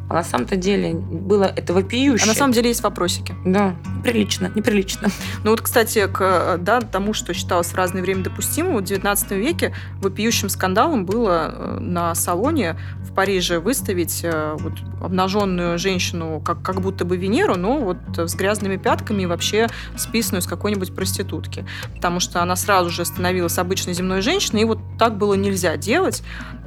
А 0.09 0.13
на 0.13 0.23
самом-то 0.23 0.55
деле 0.55 0.93
было 0.93 1.43
это 1.43 1.73
вопиюще. 1.73 2.23
А 2.23 2.27
на 2.27 2.33
самом 2.33 2.53
деле 2.53 2.69
есть 2.69 2.81
вопросики. 2.81 3.35
Да, 3.45 3.75
прилично, 4.03 4.51
неприлично. 4.55 5.09
Ну 5.43 5.51
вот, 5.51 5.61
кстати, 5.61 6.07
к 6.07 6.57
да, 6.59 6.81
тому, 6.81 7.13
что 7.13 7.33
считалось 7.33 7.67
в 7.67 7.75
разное 7.75 8.01
время 8.01 8.23
допустимым, 8.23 8.77
в 8.77 8.83
19 8.83 9.31
веке 9.31 9.73
вопиющим 10.01 10.49
скандалом 10.49 11.05
было 11.05 11.53
э, 11.53 11.79
на 11.79 12.15
салоне 12.15 12.77
в 13.01 13.13
Париже 13.13 13.59
выставить 13.59 14.21
э, 14.23 14.55
вот, 14.59 14.73
обнаженную 15.01 15.77
женщину 15.77 16.41
как, 16.43 16.61
как 16.61 16.81
будто 16.81 17.05
бы 17.05 17.17
Венеру, 17.17 17.55
но 17.55 17.79
вот 17.79 17.97
с 18.17 18.35
грязными 18.35 18.77
пятками 18.77 19.23
и 19.23 19.25
вообще 19.25 19.67
списанную 19.95 20.41
с 20.41 20.47
какой-нибудь 20.47 20.95
проститутки. 20.95 21.65
Потому 21.95 22.19
что 22.19 22.41
она 22.41 22.55
сразу 22.55 22.89
же 22.89 23.05
становилась 23.05 23.57
обычной 23.57 23.93
земной 23.93 24.21
женщиной, 24.21 24.61
и 24.61 24.65
вот 24.65 24.79
так 24.97 25.17
было 25.17 25.35
нельзя 25.35 25.77
делать. 25.77 26.23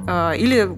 Э, 0.07 0.33
или 0.37 0.71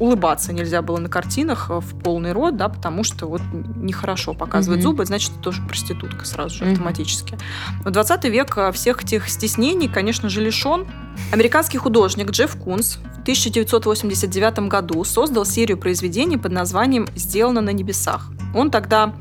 улыбаться 0.00 0.52
нельзя 0.52 0.82
было 0.82 0.96
на 0.96 1.08
картинах 1.08 1.66
э, 1.70 1.78
в 1.78 1.96
полный 2.00 2.32
рот, 2.32 2.56
да, 2.56 2.68
потому 2.68 3.04
что 3.04 3.26
вот 3.26 3.42
нехорошо 3.76 4.32
показывать 4.34 4.80
mm-hmm. 4.80 4.82
зубы, 4.82 5.04
значит, 5.04 5.32
это 5.32 5.40
тоже 5.40 5.62
проститутка 5.62 6.24
сразу 6.24 6.56
же 6.56 6.64
mm-hmm. 6.64 6.72
автоматически. 6.72 7.38
В 7.84 7.90
20 7.90 8.24
век 8.24 8.56
э, 8.56 8.72
всех 8.72 9.04
этих 9.04 9.28
стеснений, 9.28 9.88
конечно 9.88 10.28
же, 10.28 10.40
лишен. 10.40 10.88
Американский 11.32 11.78
художник 11.78 12.30
Джефф 12.30 12.56
Кунс 12.56 12.96
в 12.96 13.20
1989 13.20 14.70
году 14.70 15.04
создал 15.04 15.44
серию 15.44 15.76
произведений 15.76 16.38
под 16.38 16.52
названием 16.52 17.06
«Сделано 17.14 17.60
на 17.60 17.70
небесах». 17.70 18.30
Он 18.54 18.70
тогда 18.70 19.14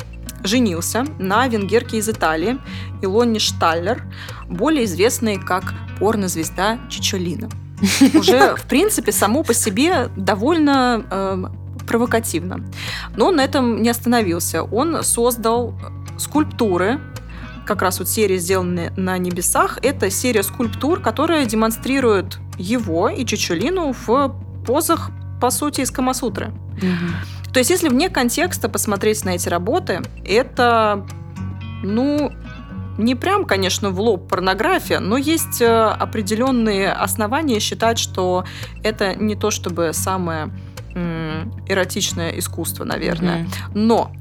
женился 0.44 1.06
на 1.20 1.46
венгерке 1.50 1.98
из 1.98 2.08
Италии 2.08 2.58
Илоне 3.02 3.40
Шталлер, 3.40 4.04
более 4.48 4.86
известной 4.86 5.38
как 5.38 5.74
порнозвезда 6.00 6.80
Чичолина 6.90 7.50
уже, 8.14 8.56
в 8.56 8.64
принципе, 8.64 9.12
само 9.12 9.44
по 9.44 9.54
себе 9.54 10.10
довольно 10.16 11.06
э, 11.10 11.44
провокативно. 11.88 12.66
Но 13.16 13.28
он 13.28 13.38
на 13.38 13.44
этом 13.44 13.82
не 13.82 13.90
остановился. 13.90 14.64
Он 14.64 15.04
создал 15.04 15.74
скульптуры, 16.18 17.00
как 17.66 17.82
раз 17.84 18.00
вот 18.00 18.10
серия, 18.10 18.38
сделанная 18.38 18.92
на 18.98 19.18
небесах, 19.18 19.78
это 19.84 20.10
серия 20.10 20.42
скульптур, 20.42 21.02
которая 21.02 21.46
демонстрирует 21.46 22.40
его 22.58 23.10
и 23.10 23.26
Чичулину 23.26 23.94
в 24.08 24.36
позах, 24.66 25.12
по 25.40 25.52
сути, 25.52 25.82
из 25.82 25.92
Камасутры. 25.92 26.48
Угу. 26.78 27.54
То 27.54 27.60
есть, 27.60 27.70
если 27.70 27.90
вне 27.90 28.10
контекста 28.10 28.70
посмотреть 28.70 29.24
на 29.24 29.36
эти 29.36 29.50
работы, 29.50 30.02
это, 30.26 31.06
ну, 31.84 32.32
не 33.00 33.16
прям, 33.16 33.46
конечно, 33.46 33.90
в 33.90 34.00
лоб 34.00 34.28
порнография, 34.28 35.00
но 35.00 35.18
есть 35.18 35.62
э, 35.62 35.66
определенные 35.66 36.92
основания 36.92 37.60
считать, 37.60 37.98
что 37.98 38.44
это 38.84 39.16
не 39.16 39.36
то 39.36 39.52
чтобы 39.52 39.92
самое 39.94 40.52
эротичное 41.68 42.32
искусство, 42.32 42.84
наверное. 42.84 43.44
Mm-hmm. 43.44 43.72
Но 43.76 44.12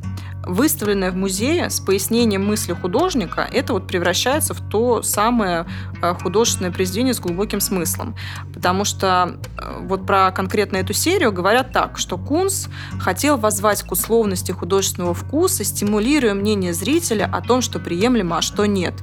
выставленное 0.49 1.11
в 1.11 1.17
музее 1.17 1.71
с 1.71 1.79
пояснением 1.79 2.47
мысли 2.47 2.73
художника, 2.73 3.49
это 3.53 3.75
вот 3.75 3.87
превращается 3.87 4.55
в 4.55 4.61
то 4.69 5.03
самое 5.03 5.67
э, 6.01 6.15
художественное 6.15 6.73
произведение 6.73 7.15
с 7.15 7.21
глубоким 7.21 7.61
смыслом. 7.61 8.17
Потому 8.55 8.85
что 8.85 9.39
э, 9.59 9.81
вот 9.83 10.07
про 10.07 10.31
конкретно 10.33 10.79
эту 10.79 10.95
серию 10.95 11.33
говорят 11.33 11.73
так, 11.73 11.99
что 11.99 12.17
Кунс 12.17 12.69
хотел 12.99 13.37
воззвать 13.37 13.83
к 13.83 13.93
условности 13.93 14.51
художественного 14.51 15.13
вкуса, 15.15 15.65
стимулируя 15.65 16.35
мнение 16.35 16.73
зрителя 16.73 17.31
о 17.31 17.43
том, 17.43 17.61
что 17.61 17.79
приемлемо, 17.79 18.39
а 18.39 18.43
что 18.43 18.65
нет. 18.65 18.95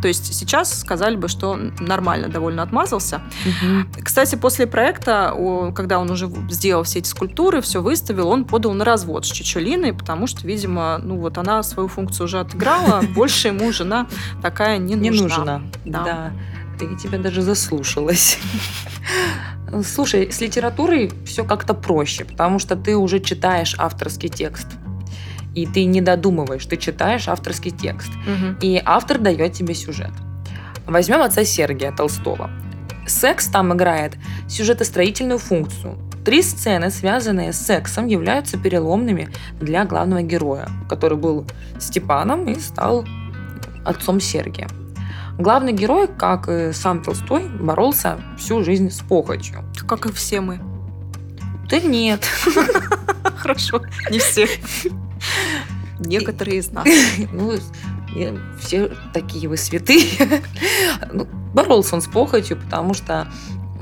То 0.00 0.08
есть 0.08 0.34
сейчас 0.34 0.80
сказали 0.80 1.16
бы, 1.16 1.28
что 1.28 1.58
нормально 1.80 2.28
довольно 2.28 2.62
отмазался. 2.62 3.22
Угу. 3.44 4.04
Кстати, 4.04 4.36
после 4.36 4.66
проекта, 4.66 5.34
когда 5.74 5.98
он 5.98 6.10
уже 6.10 6.30
сделал 6.50 6.82
все 6.84 7.00
эти 7.00 7.08
скульптуры, 7.08 7.60
все 7.60 7.82
выставил, 7.82 8.28
он 8.28 8.44
подал 8.44 8.72
на 8.72 8.84
развод 8.84 9.26
с 9.26 9.30
Чичулиной, 9.30 9.92
потому 9.92 10.26
что, 10.26 10.46
видимо, 10.46 10.93
ну 10.98 11.18
вот 11.18 11.38
она 11.38 11.62
свою 11.62 11.88
функцию 11.88 12.26
уже 12.26 12.40
отыграла, 12.40 13.02
больше 13.14 13.48
ему 13.48 13.72
жена 13.72 14.06
такая 14.42 14.78
не 14.78 14.96
нужна. 14.96 15.10
Не 15.10 15.20
нужна, 15.20 15.62
да. 15.84 16.32
Ты 16.78 16.96
тебя 16.96 17.18
даже 17.18 17.42
заслушалась. 17.42 18.38
Слушай, 19.84 20.30
с 20.32 20.40
литературой 20.40 21.12
все 21.24 21.44
как-то 21.44 21.74
проще, 21.74 22.24
потому 22.24 22.58
что 22.58 22.76
ты 22.76 22.96
уже 22.96 23.20
читаешь 23.20 23.74
авторский 23.78 24.28
текст 24.28 24.66
и 25.54 25.66
ты 25.66 25.84
не 25.84 26.00
додумываешь, 26.00 26.66
ты 26.66 26.76
читаешь 26.76 27.28
авторский 27.28 27.70
текст, 27.70 28.10
угу. 28.10 28.56
и 28.60 28.80
автор 28.84 29.18
дает 29.18 29.52
тебе 29.52 29.74
сюжет. 29.74 30.10
Возьмем 30.86 31.22
отца 31.22 31.44
Сергия 31.44 31.92
Толстого. 31.92 32.50
Секс 33.06 33.46
там 33.48 33.72
играет 33.72 34.14
сюжетостроительную 34.48 35.38
функцию. 35.38 35.98
Три 36.24 36.42
сцены, 36.42 36.90
связанные 36.90 37.52
с 37.52 37.58
сексом, 37.58 38.06
являются 38.06 38.56
переломными 38.56 39.28
для 39.60 39.84
главного 39.84 40.22
героя, 40.22 40.68
который 40.88 41.18
был 41.18 41.46
Степаном 41.78 42.48
и 42.48 42.58
стал 42.58 43.04
отцом 43.84 44.20
Сергия. 44.20 44.68
Главный 45.38 45.72
герой, 45.72 46.08
как 46.08 46.48
и 46.48 46.72
сам 46.72 47.02
Толстой, 47.02 47.48
боролся 47.48 48.20
всю 48.38 48.62
жизнь 48.64 48.90
с 48.90 49.00
похотью. 49.00 49.64
Как 49.86 50.06
и 50.06 50.12
все 50.12 50.40
мы. 50.40 50.60
Да 51.68 51.80
нет. 51.80 52.24
Хорошо, 53.36 53.82
не 54.10 54.18
все. 54.18 54.46
Некоторые 55.98 56.58
из 56.58 56.70
нас. 56.70 56.86
Ну, 57.32 57.54
все 58.60 58.92
такие 59.12 59.48
вы 59.48 59.56
святые. 59.56 60.06
Ну, 61.12 61.26
боролся 61.52 61.96
он 61.96 62.00
с 62.00 62.06
похотью, 62.06 62.56
потому 62.56 62.94
что 62.94 63.26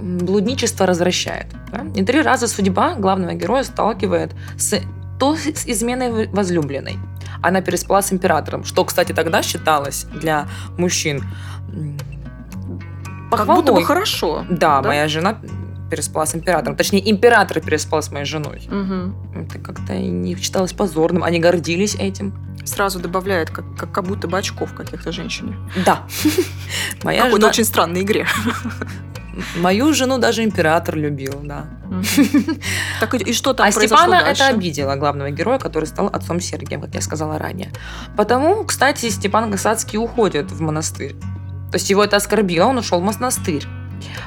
блудничество 0.03 0.87
развращает. 0.87 1.47
Да? 1.71 1.87
И 1.95 2.05
три 2.05 2.21
раза 2.23 2.49
судьба 2.49 2.95
главного 2.95 3.35
героя 3.35 3.63
сталкивает 3.63 4.33
с 4.59 4.81
то 5.19 5.37
с 5.37 5.67
изменой 5.67 6.29
возлюбленной. 6.29 6.99
Она 7.43 7.61
переспала 7.61 8.03
с 8.03 8.13
императором, 8.13 8.65
что, 8.65 8.85
кстати, 8.85 9.13
тогда 9.13 9.43
считалось 9.43 10.05
для 10.05 10.49
мужчин 10.77 11.23
похвалой. 13.31 13.47
Как 13.63 13.65
будто 13.65 13.73
бы 13.73 13.85
хорошо. 13.85 14.45
Да, 14.51 14.81
да, 14.81 14.89
моя 14.89 15.09
жена 15.09 15.39
переспала 15.91 16.25
с 16.25 16.35
императором. 16.35 16.75
Точнее, 16.75 17.09
император 17.11 17.61
переспал 17.61 18.03
с 18.03 18.11
моей 18.11 18.25
женой. 18.25 18.67
Угу. 18.67 19.41
Это 19.45 19.59
как-то 19.59 19.95
не 19.95 20.35
считалось 20.37 20.73
позорным. 20.73 21.23
Они 21.23 21.39
гордились 21.39 21.95
этим. 21.95 22.35
Сразу 22.65 22.99
добавляет, 22.99 23.51
как, 23.51 23.65
как, 23.77 23.93
как 23.93 24.05
будто 24.05 24.27
бы 24.27 24.39
очков 24.39 24.73
каких-то 24.75 25.13
женщине. 25.13 25.55
Да. 25.85 26.07
Моя 27.03 27.25
Какой-то 27.25 27.49
очень 27.49 27.65
странной 27.65 28.03
игре. 28.03 28.27
Мою 29.57 29.95
жену 29.95 30.19
даже 30.19 30.45
император 30.45 30.97
любил, 30.97 31.41
да. 31.43 31.65
Так 33.01 33.15
и 33.15 33.33
что 33.33 33.53
там 33.53 33.67
А 33.67 33.71
Степана 33.71 34.15
это 34.15 34.49
обидело 34.49 34.95
главного 34.97 35.31
героя, 35.31 35.59
который 35.59 35.87
стал 35.87 36.07
отцом 36.07 36.41
Сергием, 36.41 36.81
как 36.81 36.95
я 36.95 37.01
сказала 37.01 37.39
ранее. 37.39 37.71
Потому, 38.17 38.65
кстати, 38.65 39.11
Степан 39.11 39.51
Гасацкий 39.51 39.99
уходит 39.99 40.51
в 40.51 40.61
монастырь. 40.61 41.15
То 41.71 41.77
есть 41.77 41.91
его 41.91 42.05
это 42.05 42.17
оскорбило, 42.17 42.67
он 42.67 42.79
ушел 42.79 43.01
в 43.01 43.03
монастырь. 43.03 43.65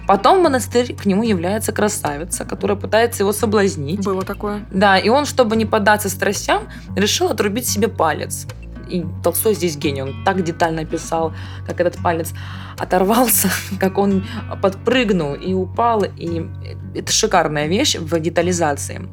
Потом 0.07 0.39
в 0.39 0.43
монастырь 0.43 0.95
к 0.95 1.05
нему 1.05 1.23
является 1.23 1.71
красавица, 1.71 2.45
которая 2.45 2.77
пытается 2.77 3.23
его 3.23 3.33
соблазнить. 3.33 4.03
Было 4.03 4.23
такое. 4.23 4.65
Да, 4.71 4.97
и 4.97 5.09
он, 5.09 5.25
чтобы 5.25 5.55
не 5.55 5.65
поддаться 5.65 6.09
страстям, 6.09 6.63
решил 6.95 7.27
отрубить 7.27 7.67
себе 7.67 7.87
палец. 7.87 8.47
И 8.89 9.05
Толстой 9.23 9.55
здесь 9.55 9.77
гений, 9.77 10.03
он 10.03 10.23
так 10.23 10.43
детально 10.43 10.85
писал, 10.85 11.33
как 11.65 11.79
этот 11.79 12.01
палец 12.01 12.33
оторвался, 12.77 13.49
как 13.79 13.97
он 13.97 14.25
подпрыгнул 14.61 15.33
и 15.33 15.53
упал. 15.53 16.03
И 16.03 16.45
это 16.93 17.11
шикарная 17.11 17.67
вещь 17.67 17.95
в 17.97 18.19
детализации. 18.19 19.07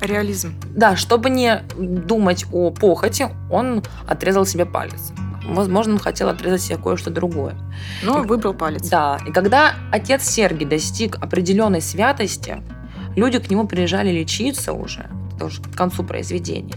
Реализм. 0.00 0.54
Да, 0.76 0.96
чтобы 0.96 1.28
не 1.28 1.62
думать 1.76 2.46
о 2.52 2.70
похоти, 2.70 3.28
он 3.50 3.82
отрезал 4.06 4.46
себе 4.46 4.64
палец. 4.64 5.12
Возможно, 5.48 5.94
он 5.94 5.98
хотел 5.98 6.28
отрезать 6.28 6.62
себе 6.62 6.76
кое-что 6.76 7.10
другое. 7.10 7.56
Но 8.02 8.22
и, 8.22 8.26
выбрал 8.26 8.54
палец. 8.54 8.88
Да. 8.88 9.18
И 9.26 9.32
когда 9.32 9.74
отец 9.90 10.24
Сергий 10.24 10.66
достиг 10.66 11.16
определенной 11.16 11.80
святости, 11.80 12.62
люди 13.16 13.38
к 13.38 13.50
нему 13.50 13.66
приезжали 13.66 14.10
лечиться 14.10 14.72
уже, 14.72 15.08
тоже 15.38 15.62
к 15.62 15.74
концу 15.74 16.04
произведения. 16.04 16.76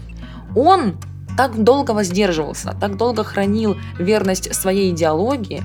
Он 0.56 0.96
так 1.36 1.62
долго 1.62 1.92
воздерживался, 1.92 2.76
так 2.80 2.96
долго 2.96 3.24
хранил 3.24 3.76
верность 3.98 4.54
своей 4.54 4.90
идеологии, 4.92 5.62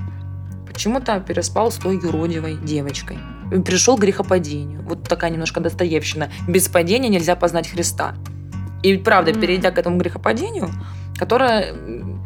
почему-то 0.66 1.20
переспал 1.20 1.70
с 1.70 1.76
той 1.76 1.96
юродивой 1.96 2.56
девочкой. 2.56 3.18
Пришел 3.64 3.96
к 3.96 4.00
грехопадению. 4.00 4.82
Вот 4.82 5.02
такая 5.04 5.30
немножко 5.30 5.60
достоевщина. 5.60 6.30
Без 6.46 6.68
падения 6.68 7.08
нельзя 7.08 7.34
познать 7.34 7.68
Христа. 7.68 8.14
И 8.82 8.96
правда, 8.96 9.30
mm-hmm. 9.30 9.40
перейдя 9.40 9.70
к 9.70 9.78
этому 9.78 9.96
грехопадению, 9.98 10.70
которое 11.16 11.74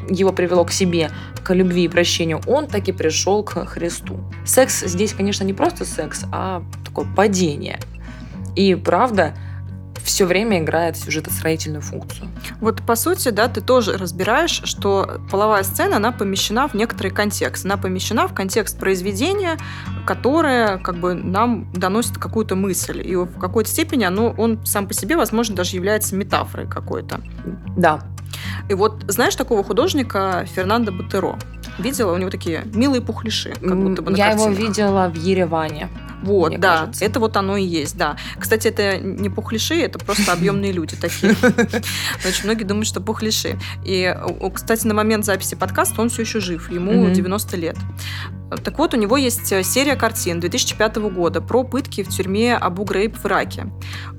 его 0.09 0.33
привело 0.33 0.65
к 0.65 0.73
себе, 0.73 1.11
к 1.43 1.55
любви 1.55 1.85
и 1.85 1.89
прощению, 1.89 2.41
он 2.47 2.67
таки 2.67 2.93
пришел 2.93 3.43
к 3.43 3.65
Христу. 3.67 4.21
Секс 4.45 4.85
здесь, 4.85 5.13
конечно, 5.13 5.45
не 5.45 5.55
просто 5.55 5.85
секс, 5.85 6.25
а 6.33 6.63
такое 6.85 7.07
падение. 7.17 7.79
И 8.55 8.75
правда, 8.75 9.35
все 10.03 10.27
время 10.27 10.59
играет 10.61 10.97
сюжетостроительную 10.97 11.83
функцию. 11.83 12.29
Вот 12.61 12.83
по 12.83 12.97
сути, 12.97 13.31
да, 13.31 13.49
ты 13.49 13.61
тоже 13.61 13.97
разбираешь, 13.97 14.63
что 14.65 15.21
половая 15.31 15.63
сцена, 15.63 15.97
она 15.97 16.13
помещена 16.13 16.69
в 16.69 16.75
некоторый 16.75 17.11
контекст. 17.11 17.65
Она 17.65 17.77
помещена 17.77 18.27
в 18.29 18.35
контекст 18.35 18.79
произведения, 18.79 19.57
которое 20.07 20.79
как 20.79 20.97
бы 20.97 21.15
нам 21.15 21.71
доносит 21.73 22.19
какую-то 22.19 22.57
мысль. 22.57 23.03
И 23.05 23.17
в 23.17 23.39
какой-то 23.39 23.71
степени 23.71 24.05
оно, 24.05 24.35
он 24.37 24.65
сам 24.65 24.87
по 24.87 24.95
себе, 24.95 25.17
возможно, 25.17 25.57
даже 25.57 25.77
является 25.77 26.17
метафорой 26.17 26.67
какой-то. 26.67 27.21
Да. 27.77 28.01
И 28.69 28.75
вот 28.75 29.05
знаешь 29.09 29.37
такого 29.37 29.63
художника 29.63 30.47
Фернандо 30.55 30.93
Батеро? 30.93 31.39
Видела? 31.79 32.13
У 32.13 32.17
него 32.17 32.31
такие 32.31 32.63
милые 32.75 33.01
пухляши, 33.01 33.51
как 33.55 33.83
будто 33.83 34.03
бы 34.03 34.11
на 34.11 34.17
Я 34.17 34.31
картинах. 34.31 34.53
его 34.53 34.67
видела 34.67 35.09
в 35.09 35.17
Ереване. 35.17 35.89
Вот, 36.23 36.59
да, 36.59 36.81
кажется. 36.81 37.05
это 37.05 37.21
вот 37.21 37.37
оно 37.37 37.57
и 37.57 37.65
есть, 37.65 37.97
да. 37.97 38.17
Кстати, 38.39 38.69
это 38.69 38.99
не 38.99 39.29
пухляши, 39.29 39.75
это 39.75 39.99
просто 39.99 40.33
объемные 40.33 40.73
люди 40.73 40.97
такие. 40.97 41.33
Очень 42.27 42.45
многие 42.45 42.65
думают, 42.65 42.87
что 42.87 43.01
пухляши. 43.01 43.59
И, 43.85 44.15
кстати, 44.55 44.87
на 44.87 44.95
момент 44.95 45.25
записи 45.25 45.55
подкаста 45.55 46.01
он 46.03 46.09
все 46.09 46.23
еще 46.23 46.41
жив, 46.41 46.71
ему 46.71 47.11
90 47.11 47.57
лет. 47.57 47.77
Так 48.57 48.79
вот, 48.79 48.95
у 48.95 48.97
него 48.97 49.17
есть 49.17 49.53
э, 49.53 49.63
серия 49.63 49.97
картин 49.97 50.41
2005 50.41 50.97
года 50.97 51.41
про 51.41 51.65
пытки 51.65 52.03
в 52.03 52.09
тюрьме 52.09 52.57
Абу 52.57 52.85
Грейб 52.85 53.17
в 53.17 53.27
Ираке. 53.27 53.67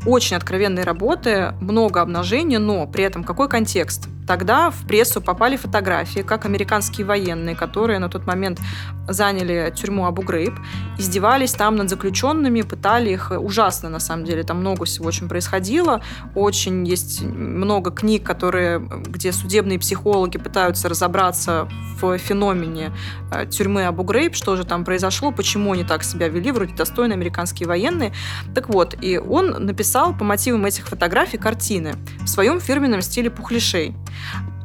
Очень 0.05 0.37
откровенные 0.37 0.83
работы, 0.83 1.53
много 1.61 2.01
обнажения, 2.01 2.59
но 2.59 2.87
при 2.87 3.03
этом 3.03 3.23
какой 3.23 3.49
контекст? 3.49 4.07
Тогда 4.27 4.69
в 4.69 4.87
прессу 4.87 5.21
попали 5.21 5.57
фотографии, 5.57 6.21
как 6.21 6.45
американские 6.45 7.05
военные, 7.05 7.55
которые 7.55 7.99
на 7.99 8.09
тот 8.09 8.25
момент 8.25 8.59
заняли 9.07 9.73
тюрьму 9.75 10.05
Абу 10.05 10.21
Грейб, 10.21 10.53
издевались 10.97 11.51
там 11.53 11.75
над 11.75 11.89
заключенными, 11.89 12.61
пытали 12.61 13.09
их. 13.09 13.31
Ужасно, 13.37 13.89
на 13.89 13.99
самом 13.99 14.23
деле, 14.23 14.43
там 14.43 14.59
много 14.59 14.85
всего 14.85 15.07
очень 15.07 15.27
происходило. 15.27 16.01
Очень 16.35 16.87
есть 16.87 17.21
много 17.21 17.91
книг, 17.91 18.23
которые, 18.23 18.79
где 18.79 19.33
судебные 19.33 19.77
психологи 19.77 20.37
пытаются 20.37 20.87
разобраться 20.87 21.67
в 21.99 22.17
феномене 22.17 22.91
э, 23.31 23.45
тюрьмы 23.47 23.85
Абу 23.85 24.03
Грейб, 24.03 24.22
что 24.31 24.55
же 24.55 24.63
там 24.63 24.85
произошло, 24.85 25.31
почему 25.31 25.73
они 25.73 25.83
так 25.83 26.03
себя 26.03 26.27
вели, 26.27 26.51
вроде 26.51 26.73
достойные 26.73 27.15
американские 27.15 27.67
военные. 27.67 28.13
Так 28.55 28.69
вот, 28.69 28.95
и 29.01 29.17
он 29.17 29.65
написал 29.65 30.15
по 30.15 30.23
мотивам 30.23 30.65
этих 30.65 30.87
фотографий 30.87 31.37
картины 31.37 31.95
в 32.21 32.27
своем 32.27 32.59
фирменном 32.59 33.01
стиле 33.01 33.29
пухлишей. 33.29 33.95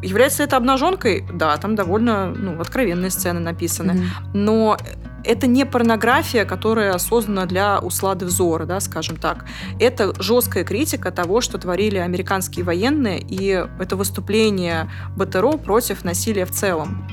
Является 0.03 0.45
это 0.45 0.57
обнаженкой? 0.57 1.27
Да, 1.33 1.57
там 1.57 1.75
довольно 1.75 2.27
ну, 2.29 2.61
откровенные 2.61 3.11
сцены 3.11 3.41
написаны. 3.41 3.93
Mm-hmm. 3.93 4.31
Но 4.35 4.77
это 5.25 5.47
не 5.47 5.67
порнография, 5.67 6.45
которая 6.45 6.95
осознана 6.95 7.47
для 7.47 7.81
услады 7.81 8.25
взора, 8.25 8.65
да, 8.65 8.81
скажем 8.81 9.17
так. 9.17 9.45
Это 9.79 10.15
жесткая 10.21 10.65
критика 10.65 11.11
того, 11.11 11.41
что 11.41 11.59
творили 11.59 11.99
американские 11.99 12.65
военные, 12.65 13.21
и 13.21 13.65
это 13.79 13.97
выступление 13.97 14.91
БТРО 15.17 15.53
против 15.59 16.05
насилия 16.05 16.47
в 16.47 16.51
целом. 16.53 17.07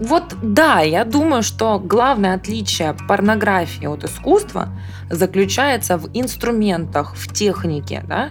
Вот 0.00 0.34
да, 0.42 0.80
я 0.80 1.04
думаю, 1.04 1.42
что 1.42 1.78
главное 1.78 2.34
отличие 2.34 2.96
порнографии 3.06 3.86
от 3.86 4.02
искусства 4.04 4.70
заключается 5.10 5.98
в 5.98 6.08
инструментах, 6.14 7.14
в 7.14 7.32
технике. 7.32 8.02
Да? 8.08 8.30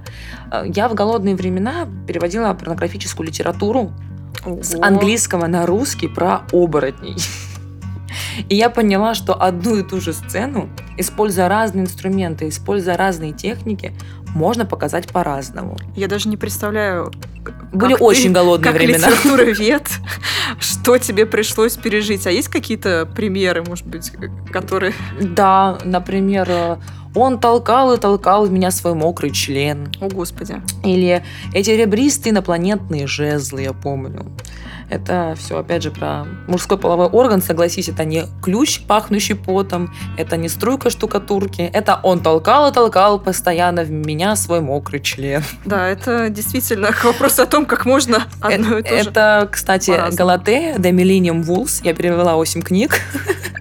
Э, 0.51 0.63
я 0.65 0.89
в 0.89 0.95
голодные 0.95 1.35
времена 1.35 1.87
переводила 2.07 2.53
порнографическую 2.53 3.27
литературу 3.27 3.91
Ого. 4.45 4.63
с 4.63 4.75
английского 4.81 5.45
на 5.45 5.67
русский 5.67 6.07
про 6.07 6.41
оборотней. 6.51 7.17
И 8.47 8.55
я 8.55 8.69
поняла, 8.69 9.13
что 9.13 9.33
одну 9.33 9.77
и 9.77 9.83
ту 9.83 9.99
же 10.01 10.13
сцену, 10.13 10.69
используя 10.97 11.49
разные 11.49 11.83
инструменты, 11.83 12.47
используя 12.47 12.97
разные 12.97 13.33
техники, 13.33 13.93
можно 14.35 14.65
показать 14.65 15.07
по-разному. 15.07 15.77
Я 15.95 16.07
даже 16.07 16.29
не 16.29 16.37
представляю, 16.37 17.11
были 17.73 17.93
как 17.93 18.01
очень 18.01 18.29
ты, 18.29 18.35
голодные 18.35 18.71
как 18.71 18.81
времена. 18.81 19.09
литературовед, 19.09 19.89
что 20.59 20.97
тебе 20.97 21.25
пришлось 21.25 21.75
пережить? 21.77 22.27
А 22.27 22.31
есть 22.31 22.47
какие-то 22.47 23.07
примеры, 23.15 23.63
может 23.63 23.87
быть, 23.87 24.11
которые... 24.51 24.93
Да, 25.19 25.79
например, 25.83 26.79
он 27.15 27.39
толкал 27.39 27.93
и 27.93 27.97
толкал 27.97 28.45
в 28.45 28.51
меня 28.51 28.71
свой 28.71 28.93
мокрый 28.93 29.31
член. 29.31 29.91
О, 29.99 30.09
Господи. 30.09 30.61
Или 30.83 31.23
эти 31.53 31.71
ребристые 31.71 32.31
инопланетные 32.31 33.07
жезлы, 33.07 33.63
я 33.63 33.73
помню. 33.73 34.25
Это 34.89 35.35
все, 35.37 35.57
опять 35.57 35.83
же, 35.83 35.91
про 35.91 36.25
мужской 36.47 36.77
половой 36.77 37.07
орган, 37.07 37.41
согласись, 37.41 37.89
это 37.89 38.05
не 38.05 38.25
ключ, 38.41 38.81
пахнущий 38.81 39.35
потом, 39.35 39.93
это 40.17 40.37
не 40.37 40.49
струйка 40.49 40.89
штукатурки, 40.89 41.61
это 41.61 41.99
он 42.03 42.21
толкал 42.21 42.69
и 42.69 42.73
толкал 42.73 43.19
постоянно 43.19 43.83
в 43.83 43.91
меня 43.91 44.35
свой 44.35 44.61
мокрый 44.61 45.01
член. 45.01 45.43
Да, 45.65 45.87
это 45.87 46.29
действительно 46.29 46.89
вопрос 47.03 47.39
о 47.39 47.45
том, 47.45 47.65
как 47.65 47.85
можно 47.85 48.23
одно 48.41 48.79
и 48.79 48.83
то 48.83 49.03
же. 49.03 49.09
Это, 49.09 49.47
кстати, 49.51 50.15
Галатея, 50.15 50.75
The 50.77 50.91
Millennium 50.91 51.43
Wolves, 51.43 51.81
я 51.83 51.93
перевела 51.93 52.35
8 52.35 52.61
книг. 52.61 52.99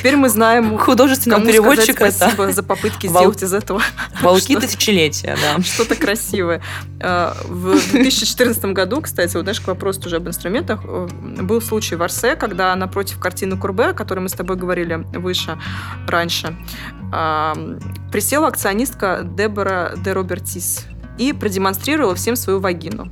Теперь 0.00 0.16
мы 0.16 0.30
знаем 0.30 0.78
художественного 0.78 1.44
переводчика. 1.44 2.10
Спасибо 2.10 2.44
это... 2.44 2.52
за 2.54 2.62
попытки 2.62 3.06
Вол... 3.06 3.18
сделать 3.18 3.42
из 3.42 3.52
этого 3.52 3.82
волки 4.22 4.56
тысячелетия, 4.56 5.36
да. 5.36 5.62
Что-то 5.62 5.94
красивое. 5.94 6.62
Э, 7.00 7.34
в 7.44 7.72
2014 7.92 8.64
году, 8.66 9.02
кстати, 9.02 9.36
вот 9.36 9.42
знаешь, 9.42 9.60
к 9.60 9.66
вопросу 9.66 10.00
тоже 10.00 10.16
об 10.16 10.26
инструментах, 10.26 10.80
э, 10.84 11.08
был 11.42 11.60
случай 11.60 11.96
в 11.96 12.02
Арсе, 12.02 12.34
когда 12.34 12.74
напротив 12.76 13.18
картины 13.18 13.58
Курбе, 13.58 13.88
о 13.88 13.92
которой 13.92 14.20
мы 14.20 14.30
с 14.30 14.32
тобой 14.32 14.56
говорили 14.56 14.94
выше, 15.12 15.58
раньше, 16.08 16.56
присела 18.10 18.48
акционистка 18.48 19.20
Дебора 19.22 19.92
де 19.98 20.14
Робертис 20.14 20.86
и 21.18 21.34
продемонстрировала 21.34 22.14
всем 22.14 22.36
свою 22.36 22.58
вагину. 22.58 23.10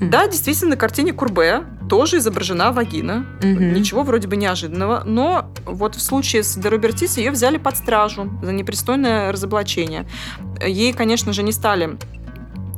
Mm. 0.00 0.08
Да, 0.10 0.26
действительно, 0.28 0.70
на 0.70 0.76
картине 0.76 1.12
Курбе 1.12 1.64
тоже 1.92 2.16
изображена 2.16 2.72
вагина. 2.72 3.26
Mm-hmm. 3.42 3.72
Ничего 3.72 4.02
вроде 4.02 4.26
бы 4.26 4.36
неожиданного. 4.36 5.02
Но 5.04 5.52
вот 5.66 5.94
в 5.94 6.00
случае 6.00 6.42
с 6.42 6.54
Деробертис 6.54 7.18
ее 7.18 7.30
взяли 7.30 7.58
под 7.58 7.76
стражу 7.76 8.30
за 8.42 8.50
непристойное 8.50 9.30
разоблачение. 9.30 10.06
Ей, 10.66 10.94
конечно 10.94 11.34
же, 11.34 11.42
не 11.42 11.52
стали 11.52 11.98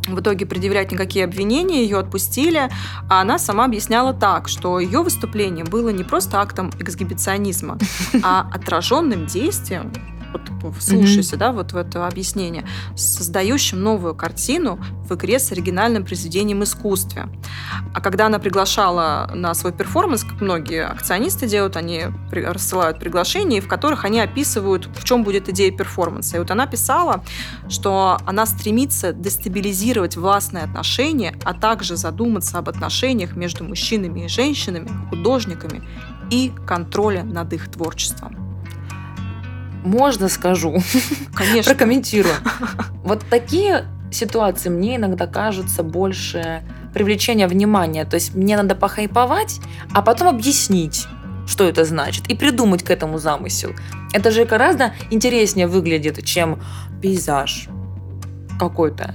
в 0.08 0.18
итоге 0.18 0.46
предъявлять 0.46 0.90
никакие 0.90 1.24
обвинения, 1.24 1.84
ее 1.84 1.98
отпустили, 1.98 2.68
а 3.08 3.20
она 3.20 3.38
сама 3.38 3.66
объясняла 3.66 4.12
так, 4.12 4.48
что 4.48 4.80
ее 4.80 5.00
выступление 5.00 5.64
было 5.64 5.90
не 5.90 6.02
просто 6.02 6.40
актом 6.40 6.72
эксгибиционизма, 6.80 7.78
а 8.24 8.50
отраженным 8.52 9.26
действием 9.26 9.92
вот 10.34 10.76
вслушайся, 10.78 11.36
mm-hmm. 11.36 11.38
да, 11.38 11.52
вот 11.52 11.72
в 11.72 11.76
это 11.76 12.06
объяснение, 12.06 12.66
создающим 12.96 13.82
новую 13.82 14.14
картину 14.14 14.78
в 15.08 15.14
игре 15.14 15.38
с 15.38 15.52
оригинальным 15.52 16.04
произведением 16.04 16.62
искусства. 16.62 17.28
А 17.94 18.00
когда 18.00 18.26
она 18.26 18.38
приглашала 18.38 19.30
на 19.34 19.54
свой 19.54 19.72
перформанс, 19.72 20.24
как 20.24 20.40
многие 20.40 20.84
акционисты 20.86 21.46
делают, 21.46 21.76
они 21.76 22.04
рассылают 22.30 22.98
приглашения, 22.98 23.60
в 23.60 23.68
которых 23.68 24.04
они 24.04 24.20
описывают, 24.20 24.88
в 24.96 25.04
чем 25.04 25.24
будет 25.24 25.48
идея 25.48 25.70
перформанса. 25.70 26.36
И 26.36 26.38
вот 26.38 26.50
она 26.50 26.66
писала, 26.66 27.24
что 27.68 28.18
она 28.26 28.46
стремится 28.46 29.12
дестабилизировать 29.12 30.16
властные 30.16 30.64
отношения, 30.64 31.34
а 31.44 31.54
также 31.54 31.96
задуматься 31.96 32.58
об 32.58 32.68
отношениях 32.68 33.36
между 33.36 33.64
мужчинами 33.64 34.24
и 34.24 34.28
женщинами, 34.28 34.88
художниками 35.10 35.82
и 36.30 36.52
контроля 36.66 37.22
над 37.22 37.52
их 37.52 37.70
творчеством. 37.70 38.43
Можно 39.84 40.28
скажу? 40.28 40.78
Конечно. 41.34 41.72
Прокомментирую. 41.72 42.34
Вот 43.04 43.22
такие 43.28 43.84
ситуации 44.10 44.70
мне 44.70 44.96
иногда 44.96 45.26
кажутся 45.26 45.82
больше 45.82 46.62
привлечения 46.94 47.46
внимания. 47.46 48.06
То 48.06 48.14
есть 48.14 48.34
мне 48.34 48.56
надо 48.56 48.74
похайповать, 48.74 49.60
а 49.92 50.00
потом 50.00 50.28
объяснить, 50.28 51.06
что 51.46 51.68
это 51.68 51.84
значит, 51.84 52.28
и 52.28 52.34
придумать 52.34 52.82
к 52.82 52.90
этому 52.90 53.18
замысел. 53.18 53.72
Это 54.14 54.30
же 54.30 54.46
гораздо 54.46 54.94
интереснее 55.10 55.66
выглядит, 55.66 56.24
чем 56.24 56.62
пейзаж 57.02 57.68
какой-то. 58.58 59.14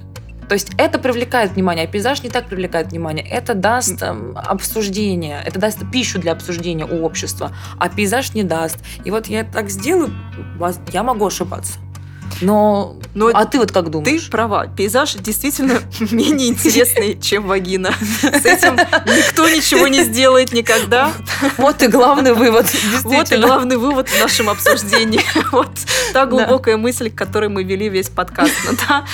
То 0.49 0.53
есть 0.53 0.71
это 0.77 0.97
привлекает 0.97 1.51
внимание, 1.51 1.85
а 1.85 1.87
пейзаж 1.87 2.23
не 2.23 2.29
так 2.29 2.47
привлекает 2.47 2.87
внимание. 2.87 3.23
Это 3.23 3.53
даст 3.53 4.01
э, 4.01 4.33
обсуждение, 4.35 5.41
это 5.45 5.59
даст 5.59 5.79
пищу 5.91 6.19
для 6.19 6.31
обсуждения 6.31 6.85
у 6.85 7.05
общества, 7.05 7.55
а 7.77 7.87
пейзаж 7.87 8.33
не 8.33 8.41
даст. 8.41 8.77
И 9.05 9.11
вот 9.11 9.27
я 9.27 9.43
так 9.43 9.69
сделаю, 9.69 10.11
я 10.91 11.03
могу 11.03 11.27
ошибаться. 11.27 11.79
Но, 12.41 12.95
Но 13.13 13.27
а 13.33 13.45
ты 13.45 13.59
вот 13.59 13.71
как 13.71 13.89
думаешь? 13.89 14.23
Ты 14.23 14.31
права. 14.31 14.67
Пейзаж 14.67 15.13
действительно 15.15 15.79
менее 16.11 16.49
интересный, 16.49 17.19
чем 17.19 17.47
вагина. 17.47 17.91
С 18.21 18.45
этим 18.45 18.75
никто 18.75 19.49
ничего 19.49 19.87
не 19.87 20.03
сделает 20.03 20.51
никогда. 20.53 21.11
Вот 21.57 21.81
и 21.83 21.87
главный 21.87 22.33
вывод. 22.33 22.65
Вот 23.03 23.31
и 23.31 23.37
главный 23.37 23.77
вывод 23.77 24.09
в 24.09 24.19
нашем 24.19 24.49
обсуждении. 24.49 25.21
Вот 25.51 25.71
та 26.13 26.25
глубокая 26.25 26.77
мысль, 26.77 27.09
к 27.09 27.15
которой 27.15 27.49
мы 27.49 27.63
вели 27.63 27.89
весь 27.89 28.09
подкаст. 28.09 28.53
Да, 28.87 29.05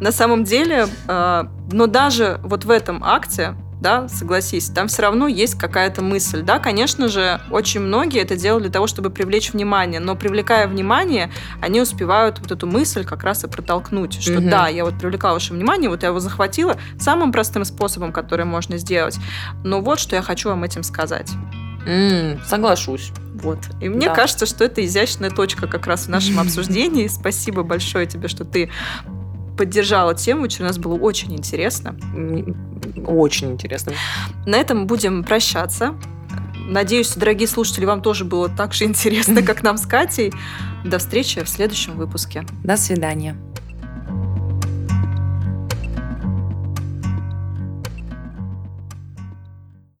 на 0.00 0.12
самом 0.12 0.44
деле, 0.44 0.88
э, 1.08 1.44
но 1.72 1.86
даже 1.86 2.40
вот 2.42 2.64
в 2.64 2.70
этом 2.70 3.02
акте 3.02 3.54
да, 3.84 4.08
согласись, 4.08 4.70
там 4.70 4.88
все 4.88 5.02
равно 5.02 5.28
есть 5.28 5.56
какая-то 5.56 6.00
мысль, 6.00 6.40
да, 6.40 6.58
конечно 6.58 7.08
же, 7.08 7.38
очень 7.50 7.80
многие 7.80 8.22
это 8.22 8.34
делают 8.34 8.62
для 8.62 8.72
того, 8.72 8.86
чтобы 8.86 9.10
привлечь 9.10 9.52
внимание, 9.52 10.00
но 10.00 10.16
привлекая 10.16 10.66
внимание, 10.66 11.30
они 11.60 11.82
успевают 11.82 12.38
вот 12.38 12.50
эту 12.50 12.66
мысль 12.66 13.04
как 13.04 13.24
раз 13.24 13.44
и 13.44 13.46
протолкнуть, 13.46 14.22
что 14.22 14.38
угу. 14.38 14.48
да, 14.48 14.68
я 14.68 14.86
вот 14.86 14.98
привлекла 14.98 15.34
ваше 15.34 15.52
внимание, 15.52 15.90
вот 15.90 16.02
я 16.02 16.08
его 16.08 16.18
захватила 16.18 16.78
самым 16.98 17.30
простым 17.30 17.62
способом, 17.66 18.10
который 18.10 18.46
можно 18.46 18.78
сделать, 18.78 19.18
но 19.62 19.82
вот 19.82 20.00
что 20.00 20.16
я 20.16 20.22
хочу 20.22 20.48
вам 20.48 20.64
этим 20.64 20.82
сказать. 20.82 21.30
Mm, 21.86 22.40
соглашусь. 22.46 23.12
Вот. 23.34 23.58
И 23.82 23.90
мне 23.90 24.08
да. 24.08 24.14
кажется, 24.14 24.46
что 24.46 24.64
это 24.64 24.82
изящная 24.84 25.30
точка 25.30 25.66
как 25.66 25.86
раз 25.86 26.06
в 26.06 26.08
нашем 26.08 26.40
обсуждении. 26.40 27.06
Спасибо 27.08 27.62
большое 27.62 28.06
тебе, 28.06 28.28
что 28.28 28.44
ты 28.46 28.70
поддержала 29.56 30.14
тему, 30.14 30.48
что 30.50 30.62
у 30.62 30.66
нас 30.66 30.78
было 30.78 30.94
очень 30.94 31.34
интересно. 31.34 31.96
Очень 33.06 33.52
интересно. 33.52 33.92
На 34.46 34.56
этом 34.56 34.86
будем 34.86 35.24
прощаться. 35.24 35.94
Надеюсь, 36.66 37.14
дорогие 37.14 37.46
слушатели, 37.46 37.84
вам 37.84 38.00
тоже 38.00 38.24
было 38.24 38.48
так 38.48 38.72
же 38.72 38.84
интересно, 38.84 39.42
как 39.46 39.62
нам 39.62 39.76
с 39.76 39.86
Катей. 39.86 40.32
До 40.84 40.98
встречи 40.98 41.42
в 41.42 41.48
следующем 41.48 41.96
выпуске. 41.96 42.44
До 42.62 42.76
свидания. 42.76 43.36